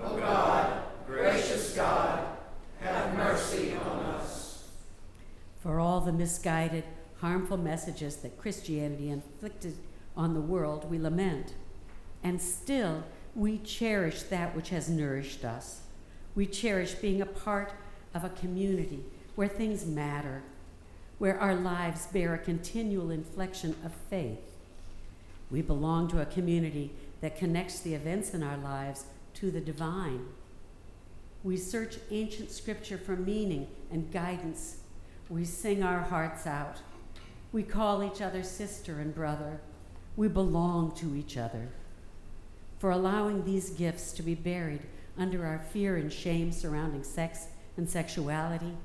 O 0.00 0.12
oh 0.12 0.16
God, 0.16 0.82
gracious 1.06 1.74
God, 1.74 2.24
have 2.80 3.14
mercy 3.16 3.74
on 3.74 3.98
us. 4.06 4.68
For 5.60 5.80
all 5.80 6.00
the 6.00 6.12
misguided, 6.12 6.84
harmful 7.20 7.56
messages 7.56 8.16
that 8.16 8.38
Christianity 8.38 9.10
inflicted 9.10 9.76
on 10.16 10.34
the 10.34 10.40
world, 10.40 10.88
we 10.88 10.98
lament. 10.98 11.54
And 12.22 12.40
still, 12.40 13.04
we 13.34 13.58
cherish 13.58 14.22
that 14.24 14.54
which 14.54 14.70
has 14.70 14.88
nourished 14.88 15.44
us. 15.44 15.80
We 16.34 16.46
cherish 16.46 16.94
being 16.94 17.20
a 17.20 17.26
part 17.26 17.72
of 18.14 18.24
a 18.24 18.30
community 18.30 19.04
where 19.34 19.48
things 19.48 19.84
matter, 19.84 20.42
where 21.18 21.38
our 21.40 21.54
lives 21.54 22.06
bear 22.06 22.34
a 22.34 22.38
continual 22.38 23.10
inflection 23.10 23.74
of 23.84 23.92
faith. 24.08 24.38
We 25.50 25.62
belong 25.62 26.08
to 26.08 26.20
a 26.20 26.26
community 26.26 26.92
that 27.20 27.36
connects 27.36 27.80
the 27.80 27.94
events 27.94 28.34
in 28.34 28.42
our 28.42 28.56
lives 28.56 29.04
to 29.34 29.50
the 29.50 29.60
divine. 29.60 30.26
We 31.44 31.56
search 31.56 31.98
ancient 32.10 32.50
scripture 32.50 32.98
for 32.98 33.16
meaning 33.16 33.68
and 33.90 34.12
guidance. 34.12 34.78
We 35.28 35.44
sing 35.44 35.82
our 35.82 36.00
hearts 36.00 36.46
out. 36.46 36.78
We 37.52 37.62
call 37.62 38.02
each 38.02 38.20
other 38.20 38.42
sister 38.42 39.00
and 39.00 39.14
brother. 39.14 39.60
We 40.16 40.28
belong 40.28 40.92
to 40.96 41.14
each 41.14 41.36
other. 41.36 41.68
For 42.78 42.90
allowing 42.90 43.44
these 43.44 43.70
gifts 43.70 44.12
to 44.12 44.22
be 44.22 44.34
buried 44.34 44.82
under 45.18 45.46
our 45.46 45.58
fear 45.58 45.96
and 45.96 46.12
shame 46.12 46.52
surrounding 46.52 47.02
sex 47.04 47.46
and 47.76 47.88
sexuality, 47.88 48.76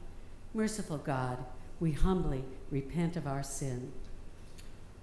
merciful 0.53 0.97
God, 0.97 1.37
we 1.79 1.91
humbly 1.91 2.43
repent 2.69 3.17
of 3.17 3.27
our 3.27 3.43
sin. 3.43 3.91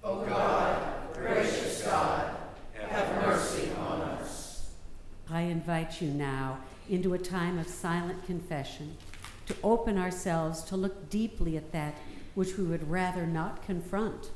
O 0.04 0.24
God, 0.24 1.12
gracious 1.12 1.82
God, 1.82 2.27
have 2.98 3.26
mercy 3.26 3.70
on 3.78 4.00
us. 4.00 4.70
I 5.30 5.42
invite 5.42 6.02
you 6.02 6.10
now 6.10 6.58
into 6.88 7.14
a 7.14 7.18
time 7.18 7.58
of 7.58 7.68
silent 7.68 8.24
confession, 8.26 8.96
to 9.46 9.54
open 9.62 9.96
ourselves 9.96 10.62
to 10.64 10.76
look 10.76 11.08
deeply 11.08 11.56
at 11.56 11.72
that 11.72 11.94
which 12.34 12.58
we 12.58 12.64
would 12.64 12.90
rather 12.90 13.26
not 13.26 13.62
confront, 13.62 14.30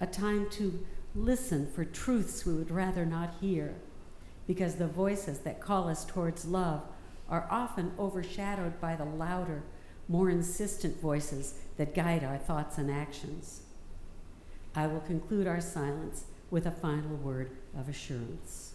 a 0.00 0.06
time 0.06 0.48
to 0.50 0.84
listen 1.14 1.66
for 1.70 1.84
truths 1.84 2.44
we 2.44 2.52
would 2.52 2.70
rather 2.70 3.06
not 3.06 3.34
hear, 3.40 3.74
because 4.46 4.74
the 4.74 4.86
voices 4.86 5.38
that 5.40 5.60
call 5.60 5.88
us 5.88 6.04
towards 6.04 6.44
love 6.44 6.82
are 7.28 7.48
often 7.50 7.92
overshadowed 7.98 8.80
by 8.80 8.96
the 8.96 9.04
louder, 9.04 9.62
more 10.08 10.30
insistent 10.30 11.00
voices 11.00 11.54
that 11.76 11.94
guide 11.94 12.24
our 12.24 12.38
thoughts 12.38 12.78
and 12.78 12.90
actions. 12.90 13.62
I 14.74 14.86
will 14.86 15.00
conclude 15.00 15.46
our 15.46 15.60
silence 15.60 16.24
with 16.50 16.66
a 16.66 16.70
final 16.70 17.16
word 17.16 17.50
of 17.78 17.88
assurance. 17.88 18.74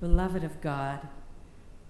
Beloved 0.00 0.44
of 0.44 0.60
God, 0.60 1.00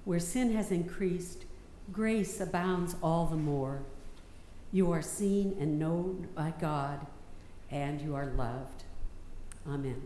where 0.04 0.20
sin 0.20 0.54
has 0.54 0.70
increased, 0.70 1.44
grace 1.92 2.40
abounds 2.40 2.96
all 3.02 3.26
the 3.26 3.36
more. 3.36 3.82
You 4.72 4.90
are 4.92 5.02
seen 5.02 5.56
and 5.60 5.78
known 5.78 6.28
by 6.34 6.54
God, 6.60 7.06
and 7.70 8.00
you 8.00 8.14
are 8.14 8.26
loved. 8.26 8.84
Amen. 9.68 10.02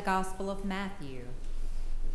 Gospel 0.00 0.48
of 0.48 0.64
Matthew. 0.64 1.24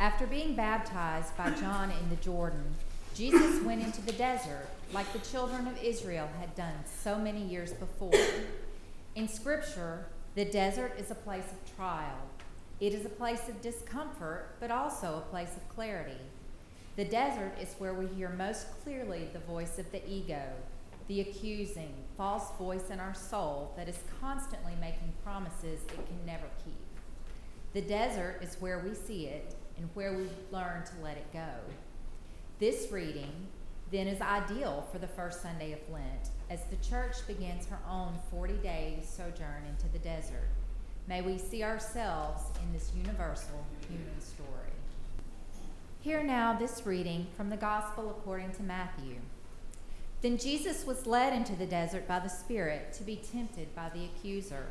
After 0.00 0.26
being 0.26 0.56
baptized 0.56 1.36
by 1.36 1.50
John 1.50 1.90
in 1.90 2.08
the 2.10 2.16
Jordan, 2.16 2.74
Jesus 3.14 3.62
went 3.62 3.82
into 3.82 4.00
the 4.00 4.12
desert 4.12 4.66
like 4.92 5.12
the 5.12 5.18
children 5.20 5.68
of 5.68 5.80
Israel 5.82 6.28
had 6.40 6.54
done 6.56 6.74
so 6.84 7.18
many 7.18 7.42
years 7.42 7.72
before. 7.72 8.12
In 9.14 9.28
Scripture, 9.28 10.06
the 10.34 10.44
desert 10.44 10.94
is 10.98 11.10
a 11.10 11.14
place 11.14 11.52
of 11.52 11.76
trial. 11.76 12.18
It 12.80 12.94
is 12.94 13.04
a 13.04 13.10
place 13.10 13.48
of 13.48 13.60
discomfort, 13.60 14.56
but 14.60 14.70
also 14.70 15.18
a 15.18 15.30
place 15.30 15.56
of 15.56 15.68
clarity. 15.68 16.20
The 16.96 17.04
desert 17.04 17.52
is 17.60 17.74
where 17.78 17.94
we 17.94 18.06
hear 18.06 18.30
most 18.30 18.66
clearly 18.82 19.28
the 19.32 19.38
voice 19.40 19.78
of 19.78 19.92
the 19.92 20.02
ego, 20.08 20.42
the 21.06 21.20
accusing, 21.20 21.94
false 22.16 22.50
voice 22.58 22.90
in 22.90 22.98
our 22.98 23.14
soul 23.14 23.72
that 23.76 23.88
is 23.88 23.98
constantly 24.20 24.72
making 24.80 25.12
promises 25.22 25.80
it 25.84 26.06
can 26.06 26.26
never 26.26 26.46
keep. 26.64 26.87
The 27.74 27.82
desert 27.82 28.40
is 28.42 28.56
where 28.60 28.78
we 28.78 28.94
see 28.94 29.26
it 29.26 29.54
and 29.76 29.88
where 29.94 30.14
we 30.14 30.28
learn 30.50 30.84
to 30.84 31.02
let 31.02 31.16
it 31.16 31.32
go. 31.32 31.48
This 32.58 32.90
reading 32.90 33.46
then 33.90 34.06
is 34.06 34.20
ideal 34.20 34.86
for 34.92 34.98
the 34.98 35.06
first 35.06 35.42
Sunday 35.42 35.72
of 35.72 35.78
Lent 35.90 36.30
as 36.50 36.64
the 36.64 36.76
church 36.76 37.26
begins 37.26 37.66
her 37.66 37.78
own 37.88 38.18
40 38.30 38.54
day 38.54 38.98
sojourn 39.06 39.64
into 39.68 39.88
the 39.92 39.98
desert. 39.98 40.48
May 41.06 41.22
we 41.22 41.38
see 41.38 41.62
ourselves 41.62 42.42
in 42.62 42.72
this 42.72 42.92
universal 42.94 43.64
human 43.88 44.20
story. 44.20 44.48
Hear 46.00 46.22
now 46.22 46.52
this 46.52 46.82
reading 46.84 47.26
from 47.36 47.48
the 47.48 47.56
Gospel 47.56 48.10
according 48.10 48.52
to 48.52 48.62
Matthew. 48.62 49.16
Then 50.20 50.36
Jesus 50.36 50.86
was 50.86 51.06
led 51.06 51.32
into 51.32 51.54
the 51.54 51.66
desert 51.66 52.08
by 52.08 52.18
the 52.18 52.28
Spirit 52.28 52.92
to 52.94 53.04
be 53.04 53.16
tempted 53.16 53.74
by 53.74 53.90
the 53.90 54.04
accuser. 54.04 54.66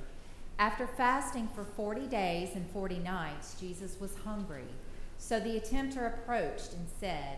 After 0.60 0.88
fasting 0.88 1.48
for 1.54 1.64
40 1.64 2.08
days 2.08 2.56
and 2.56 2.68
40 2.72 2.98
nights, 3.00 3.56
Jesus 3.60 4.00
was 4.00 4.18
hungry. 4.24 4.66
So 5.20 5.40
the 5.40 5.60
tempter 5.60 6.08
approached 6.08 6.74
and 6.74 6.88
said, 7.00 7.38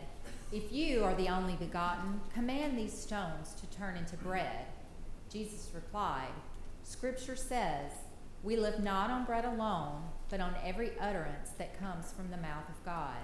If 0.54 0.72
you 0.72 1.04
are 1.04 1.14
the 1.16 1.28
only 1.28 1.56
begotten, 1.56 2.22
command 2.34 2.78
these 2.78 2.98
stones 2.98 3.56
to 3.60 3.78
turn 3.78 3.98
into 3.98 4.16
bread. 4.18 4.68
Jesus 5.30 5.70
replied, 5.76 6.32
Scripture 6.84 7.36
says, 7.36 7.92
We 8.42 8.56
live 8.56 8.80
not 8.80 9.12
on 9.12 9.26
bread 9.26 9.44
alone, 9.44 10.04
but 10.30 10.40
on 10.40 10.56
every 10.64 10.92
utterance 10.98 11.50
that 11.58 11.78
comes 11.78 12.14
from 12.14 12.32
the 12.32 12.38
mouth 12.38 12.70
of 12.70 12.86
God. 12.86 13.18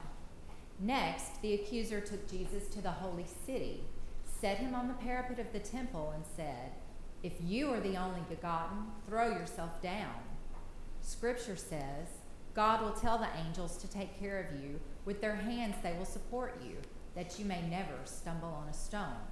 Next, 0.78 1.42
the 1.42 1.54
accuser 1.54 2.02
took 2.02 2.30
Jesus 2.30 2.68
to 2.68 2.82
the 2.82 2.92
holy 2.92 3.25
city, 3.46 3.86
set 4.25 4.58
him 4.58 4.75
on 4.75 4.90
the 4.90 4.94
parapet 4.96 5.40
of 5.40 5.54
the 5.54 5.60
temple, 5.60 6.12
and 6.14 6.25
said, 6.36 6.72
if 7.25 7.34
you 7.44 7.74
are 7.74 7.79
the 7.79 7.98
only 7.98 8.22
begotten, 8.29 8.86
throw 9.08 9.29
yourself 9.29 9.82
down. 9.82 10.13
Scripture 11.01 11.55
says, 11.55 12.08
God 12.53 12.84
will 12.84 12.91
tell 12.91 13.17
the 13.17 13.27
angels 13.48 13.77
to 13.77 13.89
take 13.89 14.20
care 14.20 14.48
of 14.48 14.63
you. 14.63 14.79
With 15.05 15.22
their 15.22 15.36
hands 15.36 15.74
they 15.82 15.94
will 15.94 16.05
support 16.05 16.62
you, 16.63 16.75
that 17.15 17.39
you 17.39 17.46
may 17.46 17.63
never 17.67 17.96
stumble 18.03 18.50
on 18.50 18.70
a 18.70 18.74
stone. 18.74 19.25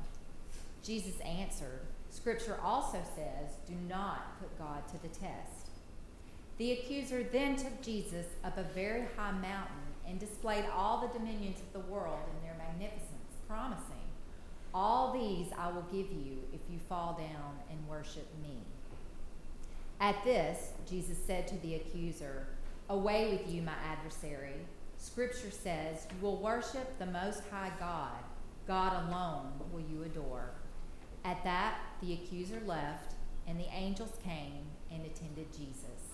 Jesus 0.82 1.20
answered, 1.20 1.82
Scripture 2.10 2.58
also 2.64 2.98
says, 3.16 3.58
Do 3.68 3.76
not 3.88 4.40
put 4.40 4.58
God 4.58 4.88
to 4.88 5.00
the 5.04 5.10
test. 5.10 5.70
The 6.58 6.72
accuser 6.72 7.24
then 7.32 7.56
took 7.56 7.80
Jesus 7.84 8.26
up 8.44 8.58
a 8.58 8.64
very 8.74 9.06
high 9.16 9.34
mountain 9.34 9.86
and 10.08 10.20
displayed 10.20 10.66
all 10.76 11.00
the 11.00 11.20
dominions 11.20 11.60
of 11.60 11.74
the 11.74 11.92
world 11.92 12.22
in 12.36 12.48
their 12.48 12.58
magnificence, 12.58 13.38
promising, 13.48 13.93
All 14.74 15.14
these 15.14 15.48
I 15.58 15.68
will 15.72 15.86
give 15.92 16.12
you 16.12 16.40
if 16.52 16.62
you 16.70 16.80
fall 16.90 17.14
down 17.14 17.60
and 17.70 17.88
worship 17.88 18.28
me. 18.42 18.58
At 20.00 20.24
this, 20.24 20.74
Jesus 20.90 21.18
said 21.18 21.48
to 21.48 21.58
the 21.58 21.76
accuser, 21.76 22.48
Away 22.90 23.30
with 23.32 23.54
you, 23.54 23.62
my 23.62 23.76
adversary. 23.86 24.56
Scripture 24.98 25.52
says, 25.52 26.08
You 26.10 26.26
will 26.26 26.38
worship 26.38 26.98
the 26.98 27.06
Most 27.06 27.44
High 27.52 27.72
God. 27.80 28.18
God 28.68 29.08
alone 29.08 29.52
will 29.72 29.82
you 29.82 30.04
adore. 30.04 30.50
At 31.24 31.44
that, 31.44 31.76
the 32.02 32.14
accuser 32.14 32.62
left, 32.66 33.14
and 33.48 33.60
the 33.60 33.68
angels 33.74 34.18
came 34.24 34.66
and 34.92 35.06
attended 35.06 35.48
Jesus. 35.54 36.14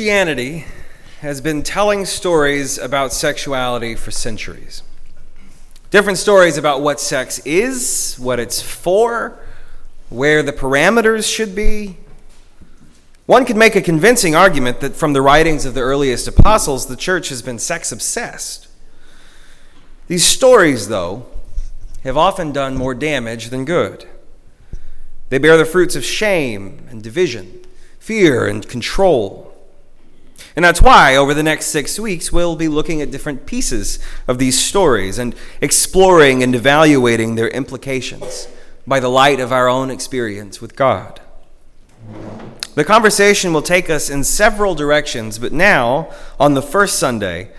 Christianity 0.00 0.64
has 1.20 1.42
been 1.42 1.62
telling 1.62 2.06
stories 2.06 2.78
about 2.78 3.12
sexuality 3.12 3.94
for 3.94 4.10
centuries. 4.10 4.82
Different 5.90 6.16
stories 6.16 6.56
about 6.56 6.80
what 6.80 6.98
sex 6.98 7.38
is, 7.40 8.16
what 8.18 8.40
it's 8.40 8.62
for, 8.62 9.38
where 10.08 10.42
the 10.42 10.54
parameters 10.54 11.30
should 11.30 11.54
be. 11.54 11.98
One 13.26 13.44
could 13.44 13.58
make 13.58 13.76
a 13.76 13.82
convincing 13.82 14.34
argument 14.34 14.80
that 14.80 14.96
from 14.96 15.12
the 15.12 15.20
writings 15.20 15.66
of 15.66 15.74
the 15.74 15.82
earliest 15.82 16.26
apostles, 16.26 16.86
the 16.86 16.96
church 16.96 17.28
has 17.28 17.42
been 17.42 17.58
sex 17.58 17.92
obsessed. 17.92 18.68
These 20.08 20.24
stories, 20.24 20.88
though, 20.88 21.26
have 22.04 22.16
often 22.16 22.52
done 22.52 22.74
more 22.74 22.94
damage 22.94 23.50
than 23.50 23.66
good. 23.66 24.08
They 25.28 25.36
bear 25.36 25.58
the 25.58 25.66
fruits 25.66 25.94
of 25.94 26.06
shame 26.06 26.86
and 26.88 27.02
division, 27.02 27.66
fear 27.98 28.46
and 28.46 28.66
control. 28.66 29.49
And 30.56 30.64
that's 30.64 30.82
why, 30.82 31.16
over 31.16 31.32
the 31.32 31.42
next 31.42 31.66
six 31.66 31.98
weeks, 31.98 32.32
we'll 32.32 32.56
be 32.56 32.68
looking 32.68 33.00
at 33.00 33.10
different 33.10 33.46
pieces 33.46 33.98
of 34.26 34.38
these 34.38 34.60
stories 34.60 35.18
and 35.18 35.34
exploring 35.60 36.42
and 36.42 36.54
evaluating 36.54 37.36
their 37.36 37.48
implications 37.48 38.48
by 38.86 38.98
the 38.98 39.08
light 39.08 39.38
of 39.38 39.52
our 39.52 39.68
own 39.68 39.90
experience 39.90 40.60
with 40.60 40.74
God. 40.74 41.20
The 42.74 42.84
conversation 42.84 43.52
will 43.52 43.62
take 43.62 43.88
us 43.88 44.10
in 44.10 44.24
several 44.24 44.74
directions, 44.74 45.38
but 45.38 45.52
now, 45.52 46.10
on 46.38 46.54
the 46.54 46.62
first 46.62 46.98
Sunday, 46.98 47.52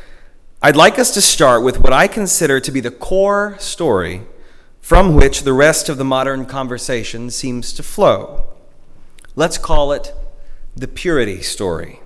I'd 0.62 0.75
like 0.75 0.99
us 0.99 1.13
to 1.13 1.21
start 1.21 1.63
with 1.63 1.80
what 1.80 1.93
I 1.93 2.08
consider 2.08 2.60
to 2.60 2.71
be 2.71 2.82
the 2.82 2.91
core 2.91 3.56
story 3.58 4.23
from 4.82 5.15
which 5.15 5.43
the 5.43 5.54
rest 5.54 5.89
of 5.89 5.97
the 5.97 6.04
modern 6.04 6.45
conversation 6.45 7.30
seems 7.30 7.71
to 7.73 7.84
flow. 7.84 8.45
Let's 9.36 9.58
call 9.58 9.91
it 9.93 10.13
the 10.75 10.88
purity 10.88 11.41
story. 11.41 12.01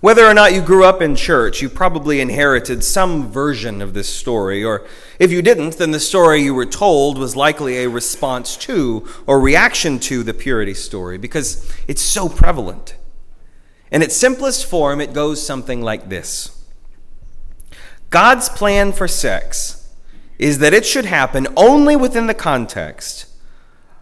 Whether 0.00 0.24
or 0.24 0.32
not 0.32 0.54
you 0.54 0.62
grew 0.62 0.84
up 0.84 1.02
in 1.02 1.14
church, 1.14 1.60
you 1.60 1.68
probably 1.68 2.22
inherited 2.22 2.82
some 2.82 3.30
version 3.30 3.82
of 3.82 3.92
this 3.92 4.08
story, 4.08 4.64
or 4.64 4.86
if 5.18 5.30
you 5.30 5.42
didn't, 5.42 5.76
then 5.76 5.90
the 5.90 6.00
story 6.00 6.42
you 6.42 6.54
were 6.54 6.64
told 6.64 7.18
was 7.18 7.36
likely 7.36 7.78
a 7.78 7.88
response 7.88 8.56
to 8.58 9.06
or 9.26 9.38
reaction 9.38 9.98
to 10.00 10.22
the 10.22 10.32
purity 10.32 10.72
story 10.72 11.18
because 11.18 11.70
it's 11.86 12.00
so 12.00 12.30
prevalent. 12.30 12.96
In 13.90 14.00
its 14.00 14.16
simplest 14.16 14.64
form, 14.64 15.02
it 15.02 15.12
goes 15.12 15.44
something 15.44 15.82
like 15.82 16.08
this 16.08 16.64
God's 18.08 18.48
plan 18.48 18.92
for 18.92 19.06
sex 19.06 19.94
is 20.38 20.60
that 20.60 20.72
it 20.72 20.86
should 20.86 21.04
happen 21.04 21.46
only 21.58 21.94
within 21.94 22.26
the 22.26 22.32
context 22.32 23.26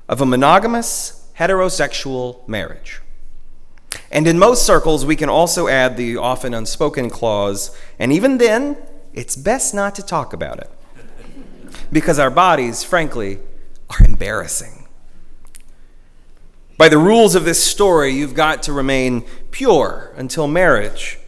of 0.08 0.20
a 0.20 0.26
monogamous 0.26 1.28
heterosexual 1.38 2.46
marriage. 2.46 3.00
And 4.10 4.26
in 4.26 4.38
most 4.38 4.64
circles, 4.64 5.04
we 5.04 5.16
can 5.16 5.28
also 5.28 5.68
add 5.68 5.96
the 5.96 6.16
often 6.16 6.54
unspoken 6.54 7.10
clause, 7.10 7.76
and 7.98 8.12
even 8.12 8.38
then, 8.38 8.76
it's 9.12 9.36
best 9.36 9.74
not 9.74 9.94
to 9.96 10.02
talk 10.02 10.32
about 10.32 10.58
it. 10.58 10.70
Because 11.92 12.18
our 12.18 12.30
bodies, 12.30 12.82
frankly, 12.82 13.38
are 13.90 14.04
embarrassing. 14.04 14.86
By 16.78 16.88
the 16.88 16.98
rules 16.98 17.34
of 17.34 17.44
this 17.44 17.62
story, 17.62 18.10
you've 18.10 18.34
got 18.34 18.62
to 18.62 18.72
remain 18.72 19.22
pure 19.50 20.12
until 20.16 20.46
marriage, 20.46 21.18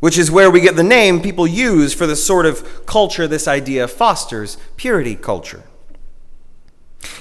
which 0.00 0.18
is 0.18 0.30
where 0.30 0.50
we 0.50 0.60
get 0.60 0.74
the 0.74 0.82
name 0.82 1.20
people 1.20 1.46
use 1.46 1.94
for 1.94 2.06
the 2.06 2.16
sort 2.16 2.44
of 2.44 2.84
culture 2.84 3.28
this 3.28 3.46
idea 3.46 3.86
fosters 3.86 4.58
purity 4.76 5.14
culture. 5.14 5.62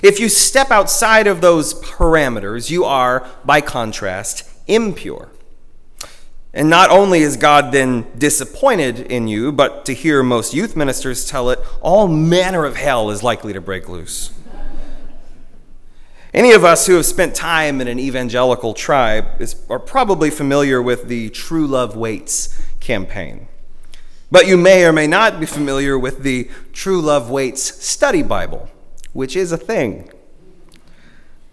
If 0.01 0.19
you 0.19 0.27
step 0.27 0.71
outside 0.71 1.27
of 1.27 1.41
those 1.41 1.75
parameters, 1.75 2.71
you 2.71 2.83
are, 2.83 3.27
by 3.45 3.61
contrast, 3.61 4.50
impure. 4.73 5.29
And 6.53 6.69
not 6.69 6.89
only 6.89 7.21
is 7.21 7.37
God 7.37 7.71
then 7.71 8.05
disappointed 8.17 8.99
in 8.99 9.27
you, 9.27 9.51
but 9.51 9.85
to 9.85 9.93
hear 9.93 10.21
most 10.21 10.53
youth 10.53 10.75
ministers 10.75 11.25
tell 11.25 11.49
it, 11.49 11.59
all 11.81 12.07
manner 12.07 12.65
of 12.65 12.75
hell 12.75 13.09
is 13.09 13.23
likely 13.23 13.53
to 13.53 13.61
break 13.61 13.87
loose. 13.87 14.31
Any 16.33 16.53
of 16.53 16.63
us 16.63 16.87
who 16.87 16.95
have 16.95 17.05
spent 17.05 17.35
time 17.35 17.81
in 17.81 17.87
an 17.87 17.99
evangelical 17.99 18.73
tribe 18.73 19.41
is, 19.41 19.55
are 19.69 19.79
probably 19.79 20.29
familiar 20.29 20.81
with 20.81 21.07
the 21.07 21.29
True 21.29 21.67
Love 21.67 21.97
Waits 21.97 22.61
campaign. 22.79 23.47
But 24.29 24.47
you 24.47 24.55
may 24.55 24.85
or 24.85 24.93
may 24.93 25.07
not 25.07 25.41
be 25.41 25.45
familiar 25.45 25.99
with 25.99 26.23
the 26.23 26.49
True 26.71 27.01
Love 27.01 27.29
Waits 27.29 27.61
Study 27.85 28.23
Bible, 28.23 28.69
which 29.11 29.35
is 29.35 29.51
a 29.51 29.57
thing. 29.57 30.09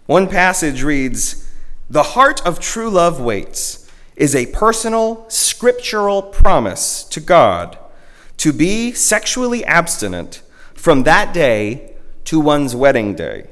One 0.05 0.29
passage 0.29 0.81
reads 0.81 1.48
The 1.91 2.03
heart 2.03 2.45
of 2.45 2.59
true 2.59 2.89
love 2.89 3.19
waits 3.19 3.89
is 4.15 4.35
a 4.35 4.45
personal, 4.47 5.25
scriptural 5.27 6.21
promise 6.21 7.03
to 7.05 7.19
God 7.19 7.79
to 8.37 8.53
be 8.53 8.91
sexually 8.91 9.65
abstinent 9.65 10.43
from 10.75 11.03
that 11.03 11.33
day 11.33 11.95
to 12.25 12.39
one's 12.39 12.75
wedding 12.75 13.15
day. 13.15 13.49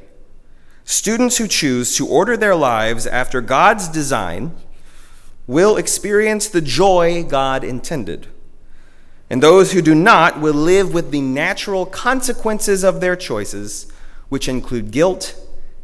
Students 0.85 1.37
who 1.37 1.47
choose 1.47 1.95
to 1.97 2.07
order 2.07 2.37
their 2.37 2.55
lives 2.55 3.07
after 3.07 3.41
God's 3.41 3.87
design 3.87 4.55
will 5.47 5.75
experience 5.75 6.47
the 6.47 6.61
joy 6.61 7.23
God 7.23 7.63
intended. 7.63 8.27
And 9.31 9.41
those 9.41 9.71
who 9.71 9.81
do 9.81 9.95
not 9.95 10.39
will 10.39 10.53
live 10.53 10.93
with 10.93 11.09
the 11.09 11.21
natural 11.21 11.87
consequences 11.87 12.83
of 12.83 13.01
their 13.01 13.15
choices, 13.15 13.91
which 14.29 14.47
include 14.47 14.91
guilt, 14.91 15.35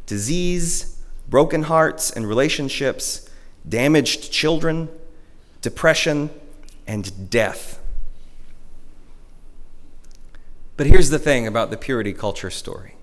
disease, 0.06 0.93
broken 1.34 1.64
hearts 1.64 2.12
and 2.12 2.28
relationships 2.28 3.28
damaged 3.68 4.32
children, 4.32 4.88
depression, 5.64 6.30
and 6.86 7.28
death. 7.32 7.82
But 10.78 10.86
here's 10.86 11.10
the 11.10 11.18
thing 11.18 11.48
about 11.48 11.72
the 11.72 11.78
purity 11.78 12.14
culture 12.14 12.52
story 12.52 12.94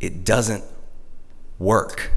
it 0.00 0.24
doesn't 0.24 0.64
work. 1.60 2.10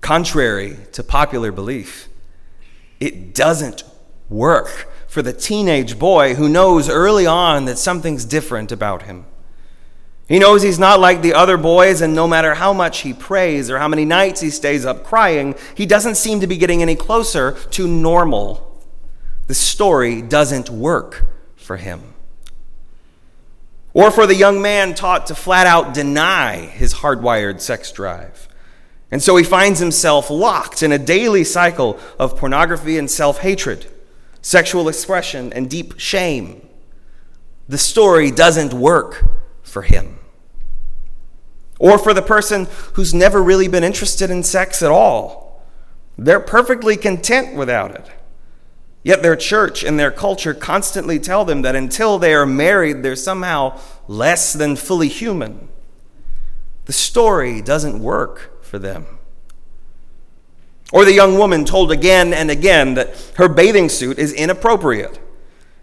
Contrary 0.00 0.78
to 0.90 1.04
popular 1.04 1.52
belief, 1.52 2.08
it 2.98 3.36
doesn't 3.36 3.84
work 4.28 4.92
for 5.06 5.22
the 5.22 5.32
teenage 5.32 5.96
boy 5.96 6.34
who 6.34 6.48
knows 6.48 6.88
early 6.88 7.24
on 7.24 7.66
that 7.66 7.78
something's 7.78 8.24
different 8.24 8.72
about 8.72 9.02
him. 9.02 9.26
He 10.28 10.40
knows 10.40 10.62
he's 10.62 10.78
not 10.78 10.98
like 10.98 11.22
the 11.22 11.34
other 11.34 11.56
boys, 11.56 12.00
and 12.00 12.14
no 12.14 12.26
matter 12.26 12.54
how 12.54 12.72
much 12.72 13.00
he 13.00 13.12
prays 13.12 13.70
or 13.70 13.78
how 13.78 13.86
many 13.86 14.04
nights 14.04 14.40
he 14.40 14.50
stays 14.50 14.84
up 14.84 15.04
crying, 15.04 15.54
he 15.76 15.86
doesn't 15.86 16.16
seem 16.16 16.40
to 16.40 16.48
be 16.48 16.56
getting 16.56 16.82
any 16.82 16.96
closer 16.96 17.52
to 17.70 17.86
normal. 17.86 18.82
The 19.46 19.54
story 19.54 20.22
doesn't 20.22 20.68
work 20.68 21.26
for 21.54 21.76
him. 21.76 22.14
Or 23.94 24.10
for 24.10 24.26
the 24.26 24.34
young 24.34 24.60
man 24.60 24.94
taught 24.94 25.28
to 25.28 25.34
flat 25.34 25.66
out 25.66 25.94
deny 25.94 26.56
his 26.66 26.94
hardwired 26.94 27.60
sex 27.60 27.92
drive. 27.92 28.48
And 29.12 29.22
so 29.22 29.36
he 29.36 29.44
finds 29.44 29.78
himself 29.78 30.28
locked 30.28 30.82
in 30.82 30.90
a 30.90 30.98
daily 30.98 31.44
cycle 31.44 32.00
of 32.18 32.36
pornography 32.36 32.98
and 32.98 33.08
self 33.08 33.38
hatred, 33.38 33.86
sexual 34.42 34.88
expression, 34.88 35.52
and 35.52 35.70
deep 35.70 36.00
shame. 36.00 36.68
The 37.68 37.78
story 37.78 38.32
doesn't 38.32 38.74
work 38.74 39.35
for 39.76 39.82
him. 39.82 40.18
Or 41.78 41.98
for 41.98 42.14
the 42.14 42.22
person 42.22 42.66
who's 42.94 43.12
never 43.12 43.42
really 43.42 43.68
been 43.68 43.84
interested 43.84 44.30
in 44.30 44.42
sex 44.42 44.82
at 44.82 44.90
all. 44.90 45.62
They're 46.16 46.40
perfectly 46.40 46.96
content 46.96 47.54
without 47.54 47.90
it. 47.90 48.10
Yet 49.02 49.22
their 49.22 49.36
church 49.36 49.84
and 49.84 50.00
their 50.00 50.10
culture 50.10 50.54
constantly 50.54 51.18
tell 51.18 51.44
them 51.44 51.60
that 51.60 51.76
until 51.76 52.18
they 52.18 52.32
are 52.32 52.46
married, 52.46 53.02
they're 53.02 53.16
somehow 53.16 53.78
less 54.08 54.54
than 54.54 54.76
fully 54.76 55.08
human. 55.08 55.68
The 56.86 56.94
story 56.94 57.60
doesn't 57.60 58.02
work 58.02 58.64
for 58.64 58.78
them. 58.78 59.04
Or 60.90 61.04
the 61.04 61.12
young 61.12 61.36
woman 61.36 61.66
told 61.66 61.92
again 61.92 62.32
and 62.32 62.50
again 62.50 62.94
that 62.94 63.14
her 63.36 63.50
bathing 63.50 63.90
suit 63.90 64.18
is 64.18 64.32
inappropriate 64.32 65.20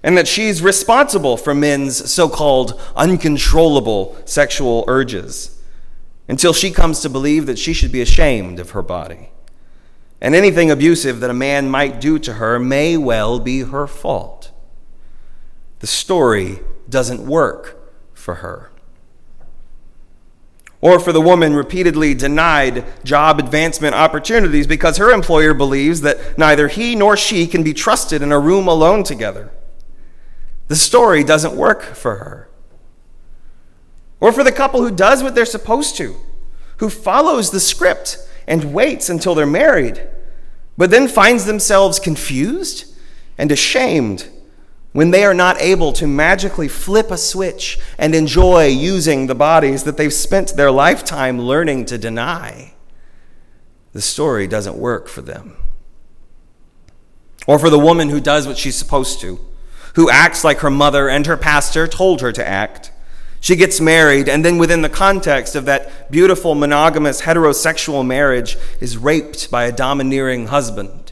and 0.04 0.18
that 0.18 0.28
she's 0.28 0.62
responsible 0.62 1.38
for 1.38 1.56
men's 1.56 2.12
so 2.12 2.28
called 2.28 2.80
uncontrollable 2.96 4.18
sexual 4.26 4.84
urges 4.88 5.62
until 6.28 6.54
she 6.54 6.72
comes 6.72 7.00
to 7.00 7.10
believe 7.10 7.46
that 7.46 7.58
she 7.58 7.74
should 7.74 7.92
be 7.92 8.02
ashamed 8.02 8.60
of 8.60 8.72
her 8.72 8.82
body. 8.82 9.30
And 10.20 10.36
anything 10.36 10.70
abusive 10.70 11.20
that 11.22 11.30
a 11.30 11.34
man 11.34 11.70
might 11.70 12.00
do 12.00 12.20
to 12.20 12.34
her 12.34 12.60
may 12.60 12.98
well 12.98 13.40
be 13.40 13.62
her 13.62 13.88
fault. 13.88 14.52
The 15.80 15.88
story 15.88 16.60
doesn't 16.90 17.26
work 17.26 17.92
for 18.14 18.36
her. 18.36 18.72
Or 20.80 21.00
for 21.00 21.14
the 21.14 21.22
woman 21.22 21.56
repeatedly 21.56 22.14
denied 22.14 22.86
job 23.06 23.40
advancement 23.40 23.96
opportunities 23.96 24.68
because 24.68 24.98
her 24.98 25.12
employer 25.12 25.54
believes 25.54 26.02
that 26.02 26.38
neither 26.38 26.68
he 26.68 26.96
nor 26.96 27.16
she 27.16 27.48
can 27.48 27.64
be 27.64 27.74
trusted 27.74 28.22
in 28.22 28.34
a 28.34 28.40
room 28.40 28.68
alone 28.68 29.04
together. 29.04 29.52
The 30.68 30.76
story 30.76 31.24
doesn't 31.24 31.56
work 31.56 31.84
for 31.84 32.16
her. 32.16 32.50
Or 34.20 34.32
for 34.32 34.44
the 34.44 34.52
couple 34.52 34.82
who 34.82 34.96
does 34.96 35.22
what 35.22 35.36
they're 35.36 35.46
supposed 35.46 35.98
to, 35.98 36.16
who 36.78 36.90
follows 36.90 37.52
the 37.52 37.60
script 37.60 38.18
and 38.48 38.74
waits 38.74 39.10
until 39.10 39.36
they're 39.36 39.46
married, 39.46 40.08
but 40.78 40.92
then 40.92 41.08
finds 41.08 41.46
themselves 41.46 42.00
confused 42.00 42.86
and 43.38 43.52
ashamed 43.52 44.30
when 44.94 45.12
they 45.12 45.26
are 45.26 45.34
not 45.34 45.60
able 45.60 45.92
to 45.92 46.08
magically 46.08 46.68
flip 46.68 47.12
a 47.12 47.18
switch 47.18 47.80
and 47.98 48.16
enjoy 48.16 48.68
using 48.68 49.28
the 49.28 49.36
bodies 49.36 49.84
that 49.84 49.98
they've 49.98 50.14
spent 50.14 50.56
their 50.56 50.72
lifetime 50.72 51.40
learning 51.42 51.86
to 51.86 51.98
deny. 51.98 52.74
The 53.92 54.02
story 54.02 54.48
doesn't 54.48 54.78
work 54.78 55.08
for 55.08 55.22
them. 55.22 55.58
Or 57.46 57.60
for 57.60 57.70
the 57.70 57.80
woman 57.80 58.10
who 58.10 58.22
does 58.22 58.48
what 58.48 58.58
she's 58.58 58.76
supposed 58.76 59.20
to 59.22 59.40
who 59.94 60.10
acts 60.10 60.44
like 60.44 60.60
her 60.60 60.70
mother 60.70 61.10
and 61.10 61.26
her 61.26 61.38
pastor 61.38 61.88
told 61.88 62.22
her 62.22 62.32
to 62.32 62.48
act. 62.48 62.92
She 63.40 63.56
gets 63.56 63.82
married, 63.82 64.30
and 64.30 64.46
then, 64.46 64.58
within 64.58 64.84
the 64.84 64.90
context 64.90 65.56
of 65.56 65.66
that 65.66 66.10
beautiful 66.10 66.56
monogamous 66.56 67.24
heterosexual 67.24 68.06
marriage, 68.06 68.56
is 68.80 68.98
raped 68.98 69.52
by 69.52 69.66
a 69.66 69.72
domineering 69.72 70.48
husband. 70.48 71.12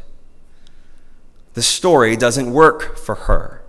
The 1.54 1.62
story 1.62 2.16
doesn't 2.16 2.54
work 2.54 2.98
for 2.98 3.16
her. 3.16 3.62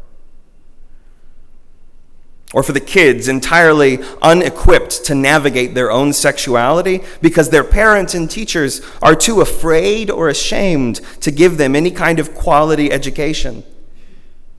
Or 2.52 2.62
for 2.62 2.72
the 2.72 2.80
kids 2.80 3.28
entirely 3.28 3.98
unequipped 4.20 5.04
to 5.06 5.14
navigate 5.14 5.74
their 5.74 5.90
own 5.90 6.12
sexuality 6.12 7.02
because 7.20 7.48
their 7.48 7.64
parents 7.64 8.14
and 8.14 8.30
teachers 8.30 8.82
are 9.02 9.16
too 9.16 9.40
afraid 9.40 10.10
or 10.10 10.28
ashamed 10.28 11.00
to 11.22 11.30
give 11.30 11.56
them 11.56 11.74
any 11.74 11.90
kind 11.90 12.20
of 12.20 12.34
quality 12.34 12.92
education. 12.92 13.64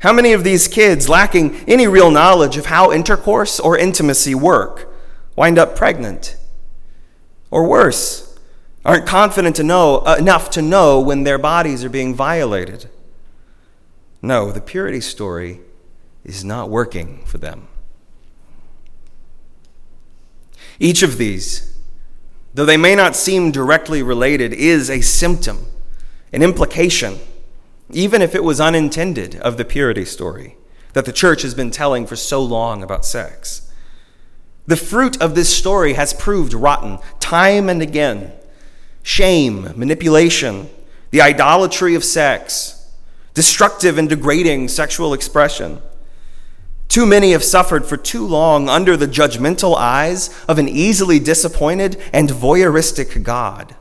How 0.04 0.12
many 0.12 0.34
of 0.34 0.44
these 0.44 0.68
kids, 0.68 1.08
lacking 1.08 1.56
any 1.66 1.88
real 1.88 2.12
knowledge 2.12 2.58
of 2.58 2.66
how 2.66 2.92
intercourse 2.92 3.58
or 3.58 3.78
intimacy 3.78 4.36
work, 4.36 4.94
wind 5.38 5.58
up 5.58 5.78
pregnant? 5.78 6.36
Or 7.50 7.66
worse, 7.66 8.38
aren't 8.84 9.06
confident 9.06 9.56
to 9.56 9.64
know, 9.64 10.00
uh, 10.00 10.18
enough 10.20 10.50
to 10.52 10.62
know 10.62 11.00
when 11.00 11.24
their 11.24 11.38
bodies 11.38 11.86
are 11.86 11.90
being 11.90 12.14
violated? 12.14 12.90
No, 14.22 14.52
the 14.52 14.60
purity 14.60 15.00
story 15.00 15.62
is 16.26 16.44
not 16.44 16.70
working 16.70 17.24
for 17.24 17.38
them. 17.38 17.70
Each 20.80 21.02
of 21.02 21.18
these, 21.18 21.78
though 22.54 22.66
they 22.66 22.76
may 22.76 22.94
not 22.94 23.16
seem 23.16 23.52
directly 23.52 24.04
related, 24.04 24.52
is 24.52 24.90
a 24.90 25.00
symptom, 25.00 25.66
an 26.34 26.44
implication 26.44 27.20
even 27.96 28.22
if 28.22 28.36
it 28.36 28.44
was 28.44 28.60
unintended, 28.60 29.36
of 29.38 29.58
the 29.58 29.66
purity 29.66 30.06
story 30.06 30.58
that 30.94 31.06
the 31.06 31.12
church 31.12 31.42
has 31.42 31.54
been 31.54 31.72
telling 31.72 32.06
for 32.06 32.16
so 32.16 32.42
long 32.42 32.84
about 32.84 33.06
sex. 33.06 33.72
The 34.66 34.78
fruit 34.78 35.22
of 35.22 35.36
this 35.36 35.56
story 35.56 35.94
has 35.94 36.14
proved 36.14 36.54
rotten 36.54 37.00
time 37.20 37.68
and 37.68 37.82
again 37.82 38.32
shame, 39.02 39.64
manipulation, 39.76 40.70
the 41.12 41.22
idolatry 41.22 41.94
of 41.94 42.06
sex, 42.06 42.90
destructive 43.34 43.98
and 43.98 44.08
degrading 44.08 44.70
sexual 44.70 45.14
expression. 45.14 45.82
Too 46.88 47.06
many 47.06 47.32
have 47.32 47.44
suffered 47.44 47.86
for 47.86 47.98
too 47.98 48.26
long 48.26 48.70
under 48.70 48.96
the 48.96 49.08
judgmental 49.08 49.76
eyes 49.76 50.30
of 50.48 50.58
an 50.58 50.70
easily 50.70 51.20
disappointed 51.20 52.02
and 52.14 52.30
voyeuristic 52.30 53.24
God. 53.24 53.76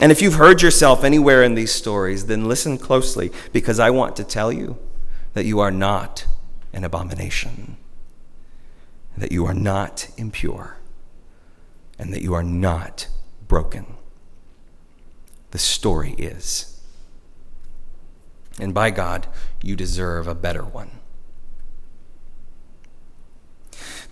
And 0.00 0.12
if 0.12 0.22
you've 0.22 0.34
heard 0.34 0.62
yourself 0.62 1.02
anywhere 1.02 1.42
in 1.42 1.54
these 1.54 1.72
stories, 1.72 2.26
then 2.26 2.46
listen 2.46 2.78
closely 2.78 3.32
because 3.52 3.80
I 3.80 3.90
want 3.90 4.14
to 4.16 4.24
tell 4.24 4.52
you 4.52 4.78
that 5.34 5.44
you 5.44 5.58
are 5.60 5.72
not 5.72 6.26
an 6.72 6.84
abomination, 6.84 7.76
that 9.16 9.32
you 9.32 9.44
are 9.46 9.54
not 9.54 10.08
impure, 10.16 10.78
and 11.98 12.12
that 12.12 12.22
you 12.22 12.34
are 12.34 12.44
not 12.44 13.08
broken. 13.48 13.86
the 15.50 15.58
story 15.58 16.12
is. 16.18 16.80
And 18.60 18.74
by 18.74 18.90
God, 18.90 19.26
you 19.62 19.76
deserve 19.76 20.26
a 20.26 20.34
better 20.34 20.62
one. 20.64 20.90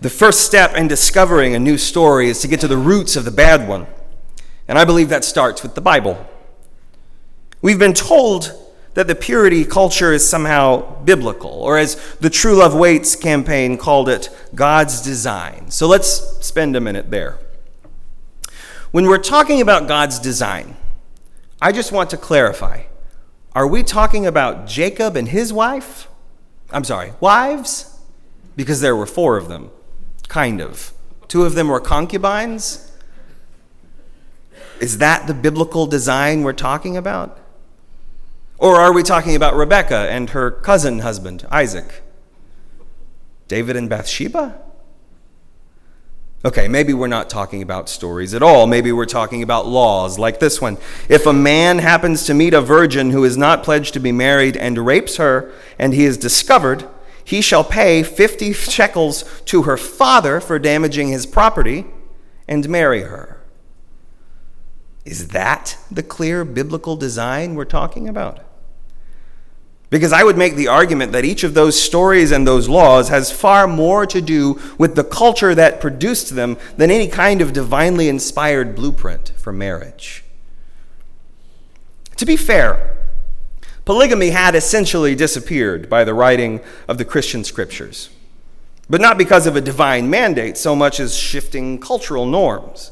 The 0.01 0.09
first 0.09 0.41
step 0.41 0.75
in 0.75 0.87
discovering 0.87 1.55
a 1.55 1.59
new 1.59 1.77
story 1.77 2.29
is 2.29 2.39
to 2.41 2.47
get 2.47 2.59
to 2.61 2.67
the 2.67 2.77
roots 2.77 3.15
of 3.15 3.25
the 3.25 3.31
bad 3.31 3.67
one. 3.67 3.87
And 4.67 4.77
I 4.77 4.85
believe 4.85 5.09
that 5.09 5.23
starts 5.23 5.63
with 5.63 5.75
the 5.75 5.81
Bible. 5.81 6.25
We've 7.61 7.79
been 7.79 7.93
told 7.93 8.51
that 8.93 9.07
the 9.07 9.15
purity 9.15 9.63
culture 9.63 10.11
is 10.11 10.27
somehow 10.27 11.03
biblical, 11.03 11.51
or 11.51 11.77
as 11.77 11.95
the 12.15 12.29
True 12.29 12.55
Love 12.55 12.73
Waits 12.73 13.15
campaign 13.15 13.77
called 13.77 14.09
it, 14.09 14.29
God's 14.55 15.01
design. 15.01 15.69
So 15.69 15.87
let's 15.87 16.09
spend 16.45 16.75
a 16.75 16.81
minute 16.81 17.11
there. 17.11 17.37
When 18.91 19.05
we're 19.05 19.19
talking 19.19 19.61
about 19.61 19.87
God's 19.87 20.17
design, 20.17 20.75
I 21.61 21.71
just 21.71 21.91
want 21.91 22.09
to 22.11 22.17
clarify 22.17 22.83
are 23.53 23.67
we 23.67 23.81
talking 23.81 24.27
about 24.27 24.67
Jacob 24.67 25.15
and 25.15 25.27
his 25.29 25.51
wife? 25.51 26.07
I'm 26.69 26.83
sorry, 26.83 27.13
wives? 27.19 27.99
Because 28.55 28.81
there 28.81 28.95
were 28.95 29.07
four 29.07 29.37
of 29.37 29.47
them, 29.47 29.71
kind 30.27 30.61
of. 30.61 30.93
Two 31.27 31.43
of 31.43 31.55
them 31.55 31.67
were 31.67 31.79
concubines. 31.79 32.91
Is 34.79 34.99
that 34.99 35.27
the 35.27 35.33
biblical 35.33 35.87
design 35.87 36.43
we're 36.43 36.53
talking 36.53 36.97
about? 36.97 37.39
Or 38.57 38.75
are 38.75 38.93
we 38.93 39.03
talking 39.03 39.35
about 39.35 39.55
Rebecca 39.55 40.07
and 40.09 40.31
her 40.31 40.49
cousin 40.49 40.99
husband, 40.99 41.45
Isaac? 41.51 42.03
David 43.47 43.75
and 43.75 43.89
Bathsheba? 43.89 44.59
Okay, 46.45 46.67
maybe 46.67 46.93
we're 46.93 47.07
not 47.07 47.29
talking 47.29 47.61
about 47.61 47.89
stories 47.89 48.33
at 48.33 48.43
all. 48.43 48.67
Maybe 48.67 48.91
we're 48.91 49.05
talking 49.05 49.41
about 49.41 49.67
laws 49.67 50.19
like 50.19 50.39
this 50.39 50.61
one. 50.61 50.77
If 51.09 51.25
a 51.25 51.33
man 51.33 51.79
happens 51.79 52.25
to 52.25 52.33
meet 52.33 52.53
a 52.53 52.61
virgin 52.61 53.09
who 53.09 53.23
is 53.23 53.37
not 53.37 53.63
pledged 53.63 53.93
to 53.95 53.99
be 53.99 54.11
married 54.11 54.55
and 54.55 54.85
rapes 54.85 55.17
her, 55.17 55.51
and 55.79 55.93
he 55.93 56.05
is 56.05 56.17
discovered, 56.17 56.87
he 57.23 57.41
shall 57.41 57.63
pay 57.63 58.03
50 58.03 58.53
shekels 58.53 59.41
to 59.45 59.63
her 59.63 59.77
father 59.77 60.39
for 60.39 60.59
damaging 60.59 61.09
his 61.09 61.25
property 61.25 61.85
and 62.47 62.69
marry 62.69 63.01
her. 63.01 63.36
Is 65.07 65.29
that 65.29 65.77
the 65.89 66.03
clear 66.03 66.43
biblical 66.43 66.97
design 66.97 67.55
we're 67.55 67.63
talking 67.63 68.09
about? 68.09 68.41
Because 69.89 70.11
I 70.11 70.21
would 70.21 70.37
make 70.37 70.55
the 70.55 70.67
argument 70.67 71.13
that 71.13 71.23
each 71.23 71.45
of 71.45 71.53
those 71.53 71.81
stories 71.81 72.29
and 72.31 72.45
those 72.45 72.67
laws 72.67 73.07
has 73.07 73.31
far 73.31 73.69
more 73.69 74.05
to 74.05 74.19
do 74.19 74.59
with 74.77 74.95
the 74.95 75.05
culture 75.05 75.55
that 75.55 75.79
produced 75.79 76.35
them 76.35 76.57
than 76.75 76.91
any 76.91 77.07
kind 77.07 77.39
of 77.39 77.53
divinely 77.53 78.09
inspired 78.09 78.75
blueprint 78.75 79.31
for 79.37 79.53
marriage. 79.53 80.25
To 82.17 82.25
be 82.25 82.35
fair, 82.35 82.97
polygamy 83.85 84.31
had 84.31 84.55
essentially 84.55 85.15
disappeared 85.15 85.89
by 85.89 86.03
the 86.03 86.13
writing 86.13 86.59
of 86.89 86.97
the 86.97 87.05
Christian 87.05 87.45
scriptures, 87.45 88.09
but 88.89 88.99
not 88.99 89.17
because 89.17 89.47
of 89.47 89.55
a 89.55 89.61
divine 89.61 90.09
mandate 90.09 90.57
so 90.57 90.75
much 90.75 90.99
as 90.99 91.15
shifting 91.15 91.79
cultural 91.79 92.25
norms. 92.25 92.91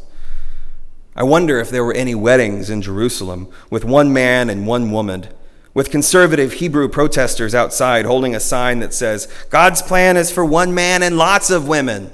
I 1.15 1.23
wonder 1.23 1.59
if 1.59 1.69
there 1.69 1.85
were 1.85 1.93
any 1.93 2.13
weddings 2.13 2.69
in 2.69 2.81
Jerusalem 2.81 3.49
with 3.69 3.85
one 3.85 4.11
man 4.11 4.49
and 4.49 4.67
one 4.67 4.91
woman 4.91 5.27
with 5.75 5.91
conservative 5.91 6.53
Hebrew 6.53 6.87
protesters 6.87 7.53
outside 7.53 8.05
holding 8.05 8.33
a 8.33 8.39
sign 8.39 8.79
that 8.79 8.93
says, 8.93 9.27
God's 9.49 9.81
plan 9.81 10.17
is 10.17 10.31
for 10.31 10.43
one 10.43 10.73
man 10.73 11.03
and 11.03 11.17
lots 11.17 11.49
of 11.49 11.67
women. 11.67 12.11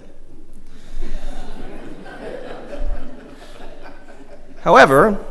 However, 4.62 5.24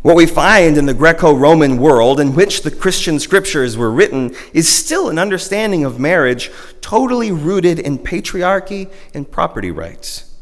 what 0.00 0.16
we 0.16 0.26
find 0.26 0.76
in 0.76 0.86
the 0.86 0.92
Greco 0.92 1.34
Roman 1.34 1.78
world 1.78 2.18
in 2.18 2.34
which 2.34 2.62
the 2.62 2.70
Christian 2.70 3.18
scriptures 3.18 3.76
were 3.76 3.90
written 3.90 4.34
is 4.52 4.68
still 4.68 5.08
an 5.08 5.18
understanding 5.18 5.84
of 5.84 5.98
marriage 6.00 6.50
totally 6.80 7.30
rooted 7.30 7.78
in 7.78 7.98
patriarchy 7.98 8.90
and 9.14 9.30
property 9.30 9.70
rights. 9.70 10.33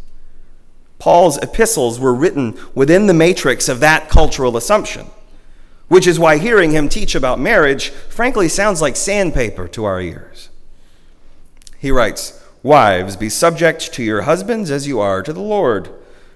Paul's 1.03 1.37
epistles 1.39 1.99
were 1.99 2.15
written 2.15 2.57
within 2.75 3.09
the 3.09 3.15
matrix 3.15 3.69
of 3.69 3.81
that 3.81 4.09
cultural 4.09 4.57
assumption 4.57 5.11
which 5.93 6.07
is 6.07 6.19
why 6.19 6.39
hearing 6.39 6.71
him 6.71 6.89
teach 6.89 7.15
about 7.15 7.39
marriage 7.39 7.91
frankly 7.91 8.49
sounds 8.49 8.81
like 8.81 8.97
sandpaper 8.97 9.69
to 9.69 9.85
our 9.85 10.01
ears. 10.01 10.49
He 11.79 11.91
writes, 11.91 12.43
Wives, 12.63 13.15
be 13.15 13.29
subject 13.29 13.93
to 13.93 14.03
your 14.03 14.23
husbands 14.23 14.71
as 14.71 14.87
you 14.87 15.01
are 15.01 15.23
to 15.23 15.35
the 15.35 15.43
Lord. 15.43 15.91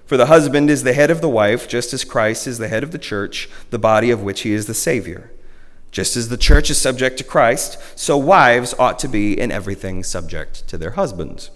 For 0.05 0.15
the 0.15 0.27
husband 0.27 0.69
is 0.69 0.83
the 0.83 0.93
head 0.93 1.09
of 1.09 1.21
the 1.21 1.27
wife, 1.27 1.67
just 1.67 1.91
as 1.91 2.03
Christ 2.03 2.45
is 2.45 2.59
the 2.59 2.67
head 2.67 2.83
of 2.83 2.91
the 2.91 2.99
church, 2.99 3.49
the 3.71 3.79
body 3.79 4.11
of 4.11 4.21
which 4.21 4.41
he 4.41 4.53
is 4.53 4.67
the 4.67 4.75
Savior. 4.75 5.31
Just 5.89 6.15
as 6.15 6.29
the 6.29 6.37
church 6.37 6.69
is 6.69 6.79
subject 6.79 7.17
to 7.17 7.23
Christ, 7.23 7.79
so 7.97 8.15
wives 8.15 8.75
ought 8.77 8.99
to 8.99 9.07
be 9.07 9.39
in 9.39 9.51
everything 9.51 10.03
subject 10.03 10.67
to 10.67 10.77
their 10.77 10.91
husbands. 10.91 11.49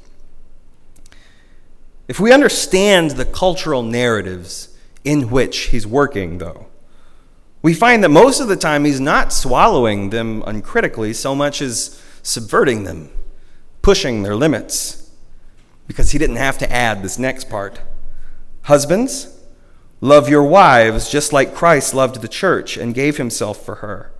If 2.08 2.20
we 2.20 2.32
understand 2.34 3.12
the 3.12 3.26
cultural 3.26 3.84
narratives 3.84 4.76
in 5.04 5.30
which 5.30 5.68
he's 5.68 5.88
working, 5.88 6.40
though, 6.40 6.68
we 7.62 7.74
find 7.74 8.04
that 8.04 8.10
most 8.10 8.40
of 8.40 8.48
the 8.48 8.56
time 8.56 8.86
he's 8.86 9.00
not 9.00 9.32
swallowing 9.32 10.10
them 10.10 10.44
uncritically 10.48 11.14
so 11.14 11.36
much 11.36 11.62
as 11.62 12.02
subverting 12.24 12.84
them, 12.84 13.10
pushing 13.82 14.24
their 14.24 14.36
limits, 14.36 15.12
because 15.88 16.12
he 16.12 16.18
didn't 16.18 16.38
have 16.38 16.58
to 16.58 16.72
add 16.72 17.04
this 17.04 17.20
next 17.20 17.50
part. 17.50 17.80
Husbands, 18.64 19.40
love 20.00 20.30
your 20.30 20.44
wives 20.44 21.10
just 21.10 21.34
like 21.34 21.56
Christ 21.56 21.94
loved 21.94 22.22
the 22.22 22.28
church 22.28 22.78
and 22.78 22.96
gave 22.96 23.18
himself 23.18 23.64
for 23.64 23.76
her. 23.76 24.12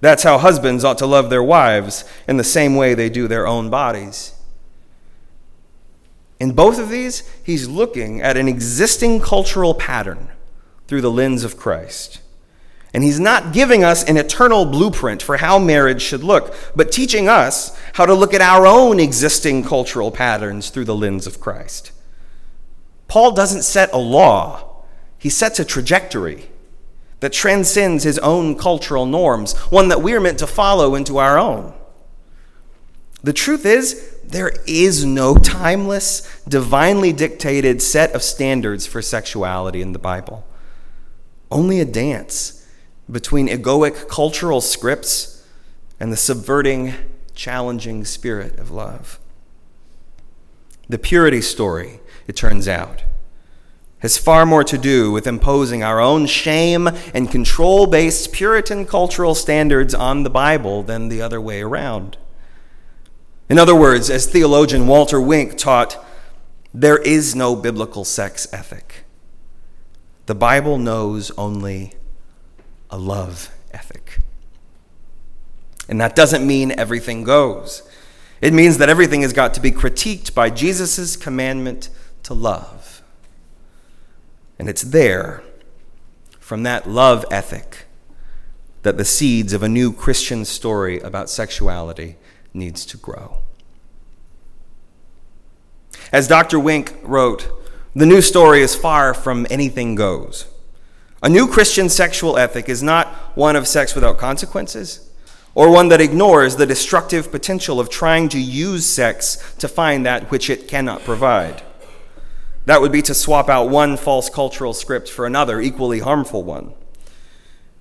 That's 0.00 0.22
how 0.22 0.38
husbands 0.38 0.84
ought 0.84 0.98
to 0.98 1.06
love 1.06 1.30
their 1.30 1.42
wives 1.42 2.04
in 2.26 2.38
the 2.38 2.44
same 2.44 2.74
way 2.74 2.94
they 2.94 3.10
do 3.10 3.28
their 3.28 3.46
own 3.46 3.70
bodies. 3.70 4.34
In 6.40 6.52
both 6.52 6.78
of 6.78 6.88
these, 6.88 7.22
he's 7.44 7.68
looking 7.68 8.22
at 8.22 8.38
an 8.38 8.48
existing 8.48 9.20
cultural 9.20 9.74
pattern 9.74 10.30
through 10.88 11.02
the 11.02 11.10
lens 11.10 11.44
of 11.44 11.58
Christ. 11.58 12.22
And 12.92 13.04
he's 13.04 13.20
not 13.20 13.52
giving 13.52 13.84
us 13.84 14.02
an 14.02 14.16
eternal 14.16 14.64
blueprint 14.64 15.22
for 15.22 15.36
how 15.36 15.58
marriage 15.58 16.02
should 16.02 16.24
look, 16.24 16.54
but 16.74 16.90
teaching 16.90 17.28
us 17.28 17.78
how 17.92 18.06
to 18.06 18.14
look 18.14 18.34
at 18.34 18.40
our 18.40 18.66
own 18.66 18.98
existing 18.98 19.62
cultural 19.62 20.10
patterns 20.10 20.70
through 20.70 20.86
the 20.86 20.96
lens 20.96 21.26
of 21.26 21.40
Christ. 21.40 21.92
Paul 23.06 23.32
doesn't 23.32 23.62
set 23.62 23.92
a 23.92 23.98
law, 23.98 24.84
he 25.18 25.28
sets 25.28 25.60
a 25.60 25.64
trajectory 25.64 26.48
that 27.20 27.32
transcends 27.32 28.02
his 28.02 28.18
own 28.20 28.56
cultural 28.56 29.04
norms, 29.04 29.56
one 29.70 29.88
that 29.88 30.02
we're 30.02 30.20
meant 30.20 30.38
to 30.38 30.46
follow 30.46 30.94
into 30.94 31.18
our 31.18 31.38
own. 31.38 31.74
The 33.22 33.34
truth 33.34 33.66
is, 33.66 34.09
there 34.30 34.52
is 34.66 35.04
no 35.04 35.34
timeless, 35.34 36.42
divinely 36.48 37.12
dictated 37.12 37.82
set 37.82 38.12
of 38.12 38.22
standards 38.22 38.86
for 38.86 39.02
sexuality 39.02 39.82
in 39.82 39.92
the 39.92 39.98
Bible. 39.98 40.46
Only 41.50 41.80
a 41.80 41.84
dance 41.84 42.66
between 43.10 43.48
egoic 43.48 44.08
cultural 44.08 44.60
scripts 44.60 45.46
and 45.98 46.12
the 46.12 46.16
subverting, 46.16 46.94
challenging 47.34 48.04
spirit 48.04 48.58
of 48.58 48.70
love. 48.70 49.18
The 50.88 50.98
purity 50.98 51.40
story, 51.40 52.00
it 52.26 52.36
turns 52.36 52.66
out, 52.68 53.04
has 53.98 54.16
far 54.16 54.46
more 54.46 54.64
to 54.64 54.78
do 54.78 55.12
with 55.12 55.26
imposing 55.26 55.82
our 55.82 56.00
own 56.00 56.26
shame 56.26 56.88
and 57.14 57.30
control 57.30 57.86
based 57.86 58.32
Puritan 58.32 58.86
cultural 58.86 59.34
standards 59.34 59.94
on 59.94 60.22
the 60.22 60.30
Bible 60.30 60.82
than 60.82 61.08
the 61.08 61.20
other 61.20 61.40
way 61.40 61.62
around. 61.62 62.16
In 63.50 63.58
other 63.58 63.74
words, 63.74 64.08
as 64.10 64.26
theologian 64.26 64.86
Walter 64.86 65.20
Wink 65.20 65.58
taught, 65.58 66.02
there 66.72 66.98
is 66.98 67.34
no 67.34 67.56
biblical 67.56 68.04
sex 68.04 68.46
ethic. 68.52 69.04
The 70.26 70.36
Bible 70.36 70.78
knows 70.78 71.32
only 71.32 71.94
a 72.90 72.96
love 72.96 73.50
ethic. 73.72 74.20
And 75.88 76.00
that 76.00 76.14
doesn't 76.14 76.46
mean 76.46 76.70
everything 76.78 77.24
goes. 77.24 77.82
It 78.40 78.52
means 78.52 78.78
that 78.78 78.88
everything 78.88 79.22
has 79.22 79.32
got 79.32 79.52
to 79.54 79.60
be 79.60 79.72
critiqued 79.72 80.32
by 80.32 80.48
Jesus' 80.50 81.16
commandment 81.16 81.90
to 82.22 82.34
love. 82.34 83.02
And 84.60 84.68
it's 84.68 84.82
there, 84.82 85.42
from 86.38 86.62
that 86.62 86.88
love 86.88 87.24
ethic, 87.32 87.86
that 88.82 88.96
the 88.96 89.04
seeds 89.04 89.52
of 89.52 89.64
a 89.64 89.68
new 89.68 89.92
Christian 89.92 90.44
story 90.44 91.00
about 91.00 91.28
sexuality 91.28 92.16
needs 92.52 92.84
to 92.86 92.96
grow. 92.96 93.38
As 96.12 96.28
Dr. 96.28 96.58
Wink 96.58 96.94
wrote, 97.02 97.50
the 97.94 98.06
new 98.06 98.20
story 98.20 98.62
is 98.62 98.74
far 98.74 99.14
from 99.14 99.46
anything 99.50 99.94
goes. 99.94 100.46
A 101.22 101.28
new 101.28 101.46
Christian 101.46 101.88
sexual 101.88 102.38
ethic 102.38 102.68
is 102.68 102.82
not 102.82 103.08
one 103.36 103.56
of 103.56 103.68
sex 103.68 103.94
without 103.94 104.16
consequences, 104.16 105.10
or 105.54 105.70
one 105.70 105.88
that 105.88 106.00
ignores 106.00 106.56
the 106.56 106.66
destructive 106.66 107.30
potential 107.30 107.78
of 107.78 107.90
trying 107.90 108.28
to 108.30 108.40
use 108.40 108.86
sex 108.86 109.54
to 109.58 109.68
find 109.68 110.06
that 110.06 110.30
which 110.30 110.48
it 110.48 110.68
cannot 110.68 111.04
provide. 111.04 111.62
That 112.66 112.80
would 112.80 112.92
be 112.92 113.02
to 113.02 113.14
swap 113.14 113.48
out 113.48 113.68
one 113.68 113.96
false 113.96 114.30
cultural 114.30 114.72
script 114.72 115.08
for 115.08 115.26
another, 115.26 115.60
equally 115.60 115.98
harmful 115.98 116.44
one. 116.44 116.72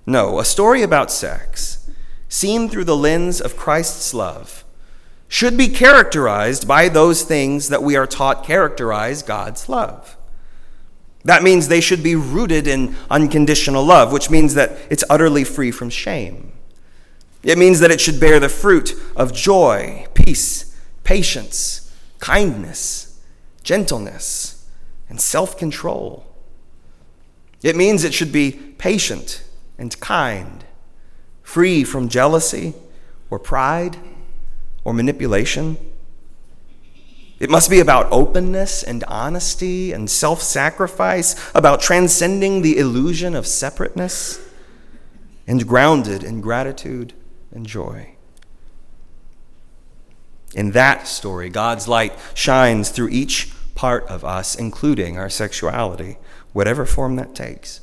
No, 0.06 0.40
a 0.40 0.46
story 0.46 0.82
about 0.82 1.12
sex, 1.12 1.79
seen 2.30 2.70
through 2.70 2.86
the 2.86 2.96
lens 2.96 3.42
of 3.42 3.58
Christ's 3.58 4.14
love, 4.14 4.64
should 5.28 5.58
be 5.58 5.68
characterized 5.68 6.68
by 6.68 6.88
those 6.88 7.24
things 7.24 7.70
that 7.70 7.84
we 7.84 7.96
are 7.96 8.08
taught 8.08 8.46
characterize 8.46 9.22
God's 9.22 9.68
love. 9.68 10.16
That 11.24 11.44
means 11.44 11.68
they 11.68 11.82
should 11.82 12.02
be 12.02 12.16
rooted 12.16 12.66
in 12.66 12.96
unconditional 13.10 13.84
love, 13.84 14.12
which 14.12 14.30
means 14.30 14.54
that 14.54 14.78
it's 14.90 15.04
utterly 15.10 15.44
free 15.44 15.72
from 15.72 15.90
shame. 15.90 16.54
It 17.44 17.58
means 17.58 17.80
that 17.80 17.92
it 17.92 18.02
should 18.02 18.20
bear 18.20 18.40
the 18.40 18.50
fruit 18.50 18.94
of 19.16 19.34
joy, 19.34 20.08
peace, 20.14 20.76
patience, 21.04 21.94
kindness, 22.20 23.22
gentleness, 23.64 24.68
and 25.10 25.20
self 25.20 25.58
control. 25.58 26.26
It 27.62 27.76
means 27.76 28.04
it 28.04 28.14
should 28.14 28.32
be 28.32 28.52
patient 28.78 29.44
and 29.78 29.98
kind, 30.00 30.64
free 31.50 31.84
from 31.84 32.08
jealousy 32.08 32.76
or 33.32 33.40
pride 33.40 33.98
or 34.84 34.94
manipulation. 34.94 35.76
It 37.40 37.50
must 37.50 37.72
be 37.72 37.80
about 37.80 38.12
openness 38.12 38.84
and 38.84 39.04
honesty 39.06 39.92
and 39.92 40.08
self 40.08 40.44
sacrifice, 40.44 41.34
about 41.56 41.82
transcending 41.82 42.62
the 42.62 42.78
illusion 42.78 43.34
of 43.34 43.48
separateness, 43.48 44.40
and 45.48 45.68
grounded 45.68 46.24
in 46.24 46.40
gratitude 46.40 47.14
and 47.52 47.66
joy. 47.66 48.12
In 50.54 50.70
that 50.72 51.08
story, 51.08 51.50
God's 51.50 51.88
light 51.88 52.14
shines 52.36 52.90
through 52.90 53.10
each 53.10 53.52
part 53.74 54.06
of 54.06 54.24
us, 54.24 54.54
including 54.54 55.18
our 55.18 55.32
sexuality, 55.32 56.20
whatever 56.54 56.86
form 56.86 57.16
that 57.16 57.34
takes. 57.34 57.82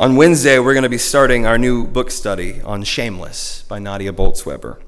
On 0.00 0.16
Wednesday, 0.16 0.58
we're 0.58 0.72
going 0.72 0.84
to 0.84 0.88
be 0.88 0.96
starting 0.96 1.44
our 1.44 1.58
new 1.58 1.86
book 1.86 2.10
study 2.10 2.62
on 2.62 2.84
Shameless 2.84 3.64
by 3.68 3.78
Nadia 3.78 4.14
Bolz-Weber. 4.14 4.80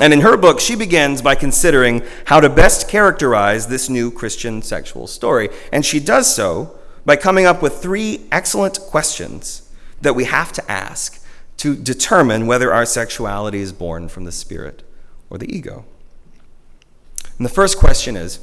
And 0.00 0.14
in 0.14 0.22
her 0.22 0.38
book, 0.38 0.58
she 0.58 0.74
begins 0.74 1.20
by 1.20 1.34
considering 1.34 2.02
how 2.24 2.40
to 2.40 2.48
best 2.48 2.88
characterize 2.88 3.66
this 3.66 3.90
new 3.90 4.10
Christian 4.10 4.62
sexual 4.62 5.06
story. 5.06 5.50
And 5.70 5.84
she 5.84 6.00
does 6.00 6.34
so 6.34 6.78
by 7.04 7.16
coming 7.16 7.44
up 7.44 7.60
with 7.60 7.82
three 7.82 8.26
excellent 8.32 8.80
questions 8.80 9.70
that 10.00 10.14
we 10.14 10.24
have 10.24 10.50
to 10.52 10.70
ask 10.70 11.22
to 11.58 11.76
determine 11.76 12.46
whether 12.46 12.72
our 12.72 12.86
sexuality 12.86 13.60
is 13.60 13.74
born 13.74 14.08
from 14.08 14.24
the 14.24 14.32
spirit 14.32 14.82
or 15.28 15.36
the 15.36 15.54
ego. 15.54 15.84
And 17.36 17.44
the 17.44 17.52
first 17.52 17.76
question 17.76 18.16
is 18.16 18.40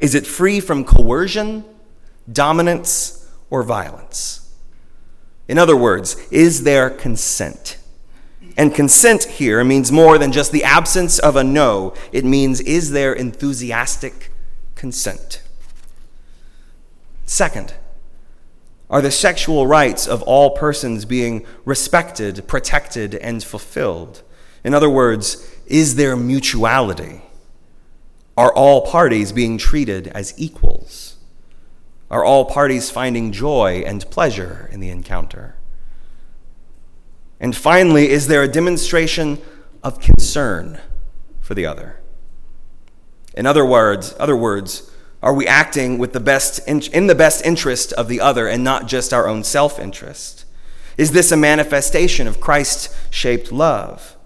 Is 0.00 0.14
it 0.14 0.26
free 0.26 0.60
from 0.60 0.84
coercion, 0.84 1.64
dominance, 2.30 3.26
or 3.48 3.62
violence? 3.62 4.39
In 5.50 5.58
other 5.58 5.74
words, 5.74 6.14
is 6.30 6.62
there 6.62 6.88
consent? 6.88 7.76
And 8.56 8.72
consent 8.72 9.24
here 9.24 9.64
means 9.64 9.90
more 9.90 10.16
than 10.16 10.30
just 10.30 10.52
the 10.52 10.62
absence 10.62 11.18
of 11.18 11.34
a 11.34 11.42
no, 11.42 11.92
it 12.12 12.24
means 12.24 12.60
is 12.60 12.92
there 12.92 13.12
enthusiastic 13.12 14.30
consent? 14.76 15.42
Second, 17.26 17.74
are 18.88 19.02
the 19.02 19.10
sexual 19.10 19.66
rights 19.66 20.06
of 20.06 20.22
all 20.22 20.50
persons 20.50 21.04
being 21.04 21.44
respected, 21.64 22.46
protected, 22.46 23.16
and 23.16 23.42
fulfilled? 23.42 24.22
In 24.62 24.72
other 24.72 24.88
words, 24.88 25.52
is 25.66 25.96
there 25.96 26.14
mutuality? 26.14 27.22
Are 28.36 28.54
all 28.54 28.86
parties 28.86 29.32
being 29.32 29.58
treated 29.58 30.06
as 30.06 30.32
equals? 30.36 31.09
Are 32.10 32.24
all 32.24 32.44
parties 32.44 32.90
finding 32.90 33.30
joy 33.30 33.84
and 33.86 34.08
pleasure 34.10 34.68
in 34.72 34.80
the 34.80 34.90
encounter? 34.90 35.56
And 37.38 37.56
finally, 37.56 38.10
is 38.10 38.26
there 38.26 38.42
a 38.42 38.48
demonstration 38.48 39.38
of 39.82 40.00
concern 40.00 40.80
for 41.40 41.54
the 41.54 41.66
other? 41.66 42.00
In 43.34 43.46
other 43.46 43.64
words, 43.64 44.14
other 44.18 44.36
words, 44.36 44.90
are 45.22 45.34
we 45.34 45.46
acting 45.46 45.98
with 45.98 46.12
the 46.12 46.20
best 46.20 46.66
in, 46.66 46.80
in 46.92 47.06
the 47.06 47.14
best 47.14 47.44
interest 47.44 47.92
of 47.92 48.08
the 48.08 48.20
other 48.20 48.48
and 48.48 48.64
not 48.64 48.88
just 48.88 49.12
our 49.12 49.28
own 49.28 49.44
self 49.44 49.78
interest? 49.78 50.44
Is 50.98 51.12
this 51.12 51.30
a 51.30 51.36
manifestation 51.36 52.26
of 52.26 52.40
Christ 52.40 52.94
shaped 53.10 53.52
love? 53.52 54.16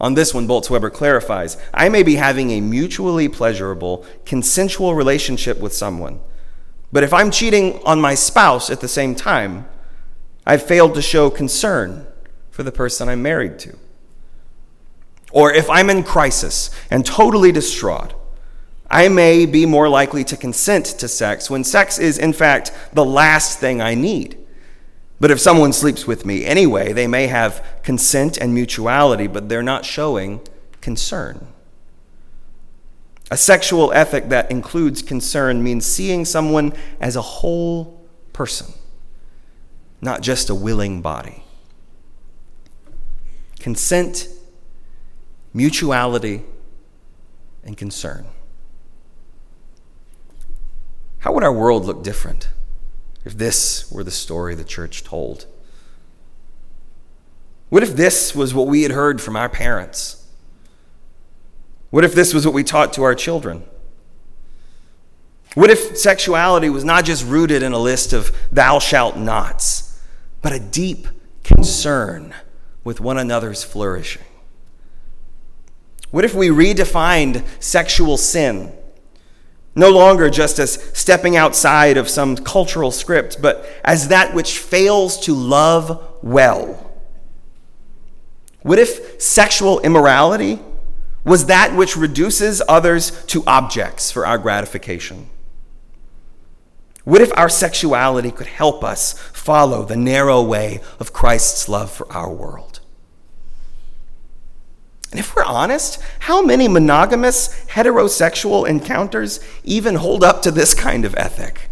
On 0.00 0.14
this 0.14 0.34
one, 0.34 0.48
Bolz-Weber 0.48 0.90
clarifies 0.90 1.56
I 1.72 1.88
may 1.88 2.02
be 2.02 2.16
having 2.16 2.50
a 2.50 2.60
mutually 2.60 3.28
pleasurable, 3.28 4.04
consensual 4.24 4.94
relationship 4.94 5.60
with 5.60 5.72
someone, 5.72 6.20
but 6.92 7.02
if 7.02 7.12
I'm 7.12 7.30
cheating 7.30 7.80
on 7.84 8.00
my 8.00 8.14
spouse 8.14 8.70
at 8.70 8.80
the 8.80 8.88
same 8.88 9.14
time, 9.14 9.66
I've 10.46 10.62
failed 10.62 10.94
to 10.94 11.02
show 11.02 11.30
concern 11.30 12.06
for 12.50 12.62
the 12.62 12.72
person 12.72 13.08
I'm 13.08 13.22
married 13.22 13.58
to. 13.60 13.78
Or 15.32 15.52
if 15.52 15.70
I'm 15.70 15.88
in 15.88 16.02
crisis 16.02 16.70
and 16.90 17.06
totally 17.06 17.50
distraught, 17.50 18.14
I 18.90 19.08
may 19.08 19.46
be 19.46 19.64
more 19.64 19.88
likely 19.88 20.22
to 20.24 20.36
consent 20.36 20.84
to 20.84 21.08
sex 21.08 21.48
when 21.48 21.64
sex 21.64 21.98
is, 21.98 22.18
in 22.18 22.34
fact, 22.34 22.72
the 22.92 23.04
last 23.04 23.58
thing 23.58 23.80
I 23.80 23.94
need. 23.94 24.38
But 25.18 25.30
if 25.30 25.40
someone 25.40 25.72
sleeps 25.72 26.06
with 26.06 26.26
me 26.26 26.44
anyway, 26.44 26.92
they 26.92 27.06
may 27.06 27.28
have 27.28 27.64
consent 27.82 28.36
and 28.36 28.52
mutuality, 28.52 29.28
but 29.28 29.48
they're 29.48 29.62
not 29.62 29.86
showing 29.86 30.40
concern. 30.82 31.46
A 33.32 33.36
sexual 33.38 33.94
ethic 33.94 34.28
that 34.28 34.50
includes 34.50 35.00
concern 35.00 35.64
means 35.64 35.86
seeing 35.86 36.26
someone 36.26 36.74
as 37.00 37.16
a 37.16 37.22
whole 37.22 38.06
person, 38.34 38.74
not 40.02 40.20
just 40.20 40.50
a 40.50 40.54
willing 40.54 41.00
body. 41.00 41.42
Consent, 43.58 44.28
mutuality, 45.54 46.42
and 47.64 47.74
concern. 47.74 48.26
How 51.20 51.32
would 51.32 51.42
our 51.42 51.54
world 51.54 51.86
look 51.86 52.04
different 52.04 52.50
if 53.24 53.38
this 53.38 53.90
were 53.90 54.04
the 54.04 54.10
story 54.10 54.54
the 54.54 54.62
church 54.62 55.04
told? 55.04 55.46
What 57.70 57.82
if 57.82 57.96
this 57.96 58.34
was 58.34 58.52
what 58.52 58.66
we 58.66 58.82
had 58.82 58.92
heard 58.92 59.22
from 59.22 59.36
our 59.36 59.48
parents? 59.48 60.21
What 61.92 62.04
if 62.04 62.14
this 62.14 62.32
was 62.32 62.46
what 62.46 62.54
we 62.54 62.64
taught 62.64 62.94
to 62.94 63.02
our 63.02 63.14
children? 63.14 63.64
What 65.52 65.68
if 65.68 65.98
sexuality 65.98 66.70
was 66.70 66.84
not 66.84 67.04
just 67.04 67.22
rooted 67.22 67.62
in 67.62 67.72
a 67.72 67.78
list 67.78 68.14
of 68.14 68.34
thou 68.50 68.78
shalt 68.78 69.18
nots, 69.18 70.00
but 70.40 70.54
a 70.54 70.58
deep 70.58 71.06
concern 71.44 72.34
with 72.82 72.98
one 72.98 73.18
another's 73.18 73.62
flourishing? 73.62 74.22
What 76.10 76.24
if 76.24 76.34
we 76.34 76.48
redefined 76.48 77.44
sexual 77.60 78.16
sin 78.16 78.72
no 79.74 79.90
longer 79.90 80.30
just 80.30 80.58
as 80.58 80.82
stepping 80.96 81.36
outside 81.36 81.98
of 81.98 82.08
some 82.08 82.36
cultural 82.36 82.90
script, 82.90 83.40
but 83.42 83.66
as 83.84 84.08
that 84.08 84.32
which 84.32 84.58
fails 84.58 85.18
to 85.20 85.34
love 85.34 86.18
well. 86.22 86.90
What 88.62 88.78
if 88.78 89.20
sexual 89.20 89.80
immorality 89.80 90.58
was 91.24 91.46
that 91.46 91.76
which 91.76 91.96
reduces 91.96 92.62
others 92.68 93.24
to 93.26 93.44
objects 93.46 94.10
for 94.10 94.26
our 94.26 94.38
gratification? 94.38 95.28
What 97.04 97.20
if 97.20 97.36
our 97.36 97.48
sexuality 97.48 98.30
could 98.30 98.46
help 98.46 98.84
us 98.84 99.18
follow 99.32 99.84
the 99.84 99.96
narrow 99.96 100.42
way 100.42 100.80
of 101.00 101.12
Christ's 101.12 101.68
love 101.68 101.90
for 101.90 102.10
our 102.12 102.32
world? 102.32 102.80
And 105.10 105.20
if 105.20 105.36
we're 105.36 105.44
honest, 105.44 106.00
how 106.20 106.42
many 106.42 106.68
monogamous 106.68 107.66
heterosexual 107.66 108.66
encounters 108.66 109.40
even 109.62 109.96
hold 109.96 110.24
up 110.24 110.42
to 110.42 110.50
this 110.50 110.74
kind 110.74 111.04
of 111.04 111.14
ethic? 111.16 111.68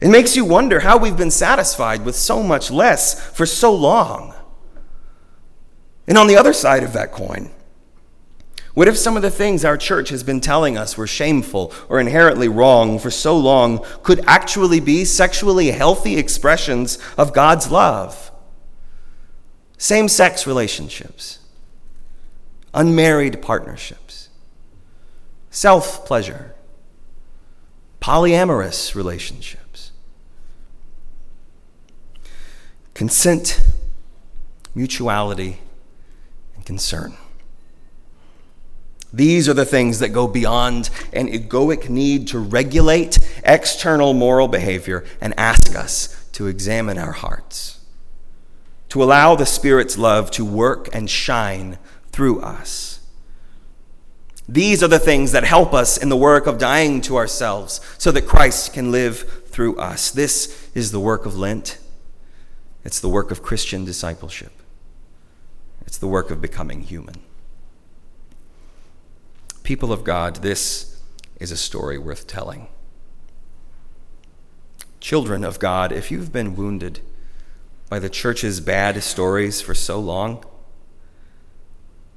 It 0.00 0.08
makes 0.08 0.36
you 0.36 0.44
wonder 0.44 0.80
how 0.80 0.96
we've 0.96 1.16
been 1.16 1.30
satisfied 1.30 2.04
with 2.04 2.14
so 2.14 2.42
much 2.42 2.70
less 2.70 3.20
for 3.30 3.44
so 3.46 3.74
long. 3.74 4.34
And 6.06 6.16
on 6.16 6.26
the 6.26 6.36
other 6.36 6.52
side 6.52 6.84
of 6.84 6.92
that 6.92 7.12
coin, 7.12 7.50
what 8.74 8.88
if 8.88 8.96
some 8.96 9.16
of 9.16 9.22
the 9.22 9.30
things 9.30 9.64
our 9.64 9.76
church 9.76 10.10
has 10.10 10.22
been 10.22 10.40
telling 10.40 10.78
us 10.78 10.96
were 10.96 11.06
shameful 11.06 11.72
or 11.88 11.98
inherently 11.98 12.48
wrong 12.48 12.98
for 12.98 13.10
so 13.10 13.36
long 13.36 13.84
could 14.02 14.24
actually 14.26 14.78
be 14.80 15.04
sexually 15.04 15.72
healthy 15.72 16.16
expressions 16.16 16.98
of 17.18 17.32
God's 17.32 17.70
love? 17.70 18.30
Same 19.76 20.08
sex 20.08 20.46
relationships 20.46 21.38
unmarried 22.72 23.42
partnerships, 23.42 24.28
self 25.50 26.06
pleasure, 26.06 26.54
polyamorous 28.00 28.94
relationships, 28.94 29.90
consent, 32.94 33.60
mutuality, 34.74 35.58
and 36.54 36.64
concern. 36.64 37.16
These 39.12 39.48
are 39.48 39.54
the 39.54 39.64
things 39.64 39.98
that 39.98 40.10
go 40.10 40.28
beyond 40.28 40.90
an 41.12 41.28
egoic 41.28 41.88
need 41.88 42.28
to 42.28 42.38
regulate 42.38 43.18
external 43.44 44.14
moral 44.14 44.46
behavior 44.46 45.04
and 45.20 45.34
ask 45.36 45.74
us 45.74 46.28
to 46.32 46.46
examine 46.46 46.96
our 46.96 47.12
hearts, 47.12 47.80
to 48.90 49.02
allow 49.02 49.34
the 49.34 49.46
Spirit's 49.46 49.98
love 49.98 50.30
to 50.32 50.44
work 50.44 50.88
and 50.94 51.10
shine 51.10 51.78
through 52.12 52.40
us. 52.40 53.00
These 54.48 54.82
are 54.82 54.88
the 54.88 54.98
things 54.98 55.32
that 55.32 55.44
help 55.44 55.74
us 55.74 55.96
in 55.96 56.08
the 56.08 56.16
work 56.16 56.46
of 56.46 56.58
dying 56.58 57.00
to 57.02 57.16
ourselves 57.16 57.80
so 57.98 58.10
that 58.12 58.26
Christ 58.26 58.72
can 58.72 58.90
live 58.90 59.44
through 59.46 59.76
us. 59.76 60.10
This 60.10 60.68
is 60.74 60.90
the 60.90 61.00
work 61.00 61.24
of 61.24 61.36
Lent. 61.36 61.78
It's 62.84 63.00
the 63.00 63.08
work 63.08 63.30
of 63.30 63.42
Christian 63.42 63.84
discipleship. 63.84 64.52
It's 65.86 65.98
the 65.98 66.08
work 66.08 66.30
of 66.30 66.40
becoming 66.40 66.82
human. 66.82 67.22
People 69.70 69.92
of 69.92 70.02
God, 70.02 70.34
this 70.42 71.00
is 71.38 71.52
a 71.52 71.56
story 71.56 71.96
worth 71.96 72.26
telling. 72.26 72.66
Children 74.98 75.44
of 75.44 75.60
God, 75.60 75.92
if 75.92 76.10
you've 76.10 76.32
been 76.32 76.56
wounded 76.56 76.98
by 77.88 78.00
the 78.00 78.10
church's 78.10 78.58
bad 78.58 79.00
stories 79.00 79.60
for 79.60 79.72
so 79.72 80.00
long, 80.00 80.44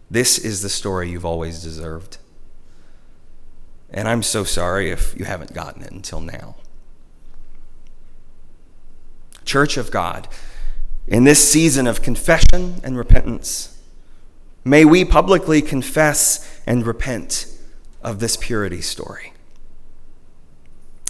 this 0.10 0.40
is 0.40 0.64
the 0.64 0.68
story 0.68 1.12
you've 1.12 1.28
always 1.28 1.62
deserved. 1.62 2.18
And 3.92 4.08
I'm 4.08 4.24
so 4.24 4.44
sorry 4.44 4.90
if 4.90 5.14
you 5.16 5.26
haven't 5.26 5.54
gotten 5.54 5.84
it 5.84 5.92
until 5.92 6.22
now. 6.22 6.56
Church 9.46 9.78
of 9.78 9.92
God, 9.92 10.28
in 11.08 11.24
this 11.24 11.48
season 11.48 11.86
of 11.86 12.02
confession 12.02 12.82
and 12.84 12.98
repentance, 12.98 13.73
may 14.64 14.86
we 14.86 15.06
publicly 15.06 15.62
confess 15.62 16.62
and 16.66 16.86
repent 16.86 17.48
of 18.02 18.20
this 18.20 18.38
purity 18.38 18.82
story. 18.82 19.34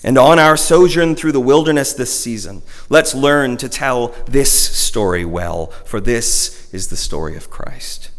And 0.03 0.17
on 0.17 0.37
our 0.37 0.57
sojourn 0.57 1.15
through 1.15 1.31
the 1.31 1.39
wilderness 1.39 1.93
this 1.93 2.17
season, 2.17 2.61
let's 2.89 3.15
learn 3.15 3.55
to 3.57 3.69
tell 3.69 4.09
this 4.25 4.51
story 4.51 5.23
well, 5.23 5.67
for 5.85 6.01
this 6.01 6.71
is 6.73 6.89
the 6.89 6.97
story 6.97 7.37
of 7.37 7.49
Christ. 7.49 8.11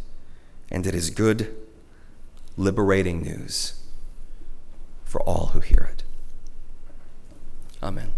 And 0.71 0.87
it 0.87 0.95
is 0.95 1.11
good, 1.11 1.55
liberating 2.57 3.23
news 3.23 3.83
for 5.05 5.21
all 5.23 5.47
who 5.49 5.61
hear 5.61 5.89
it. 5.93 6.05
Amen. 7.83 8.15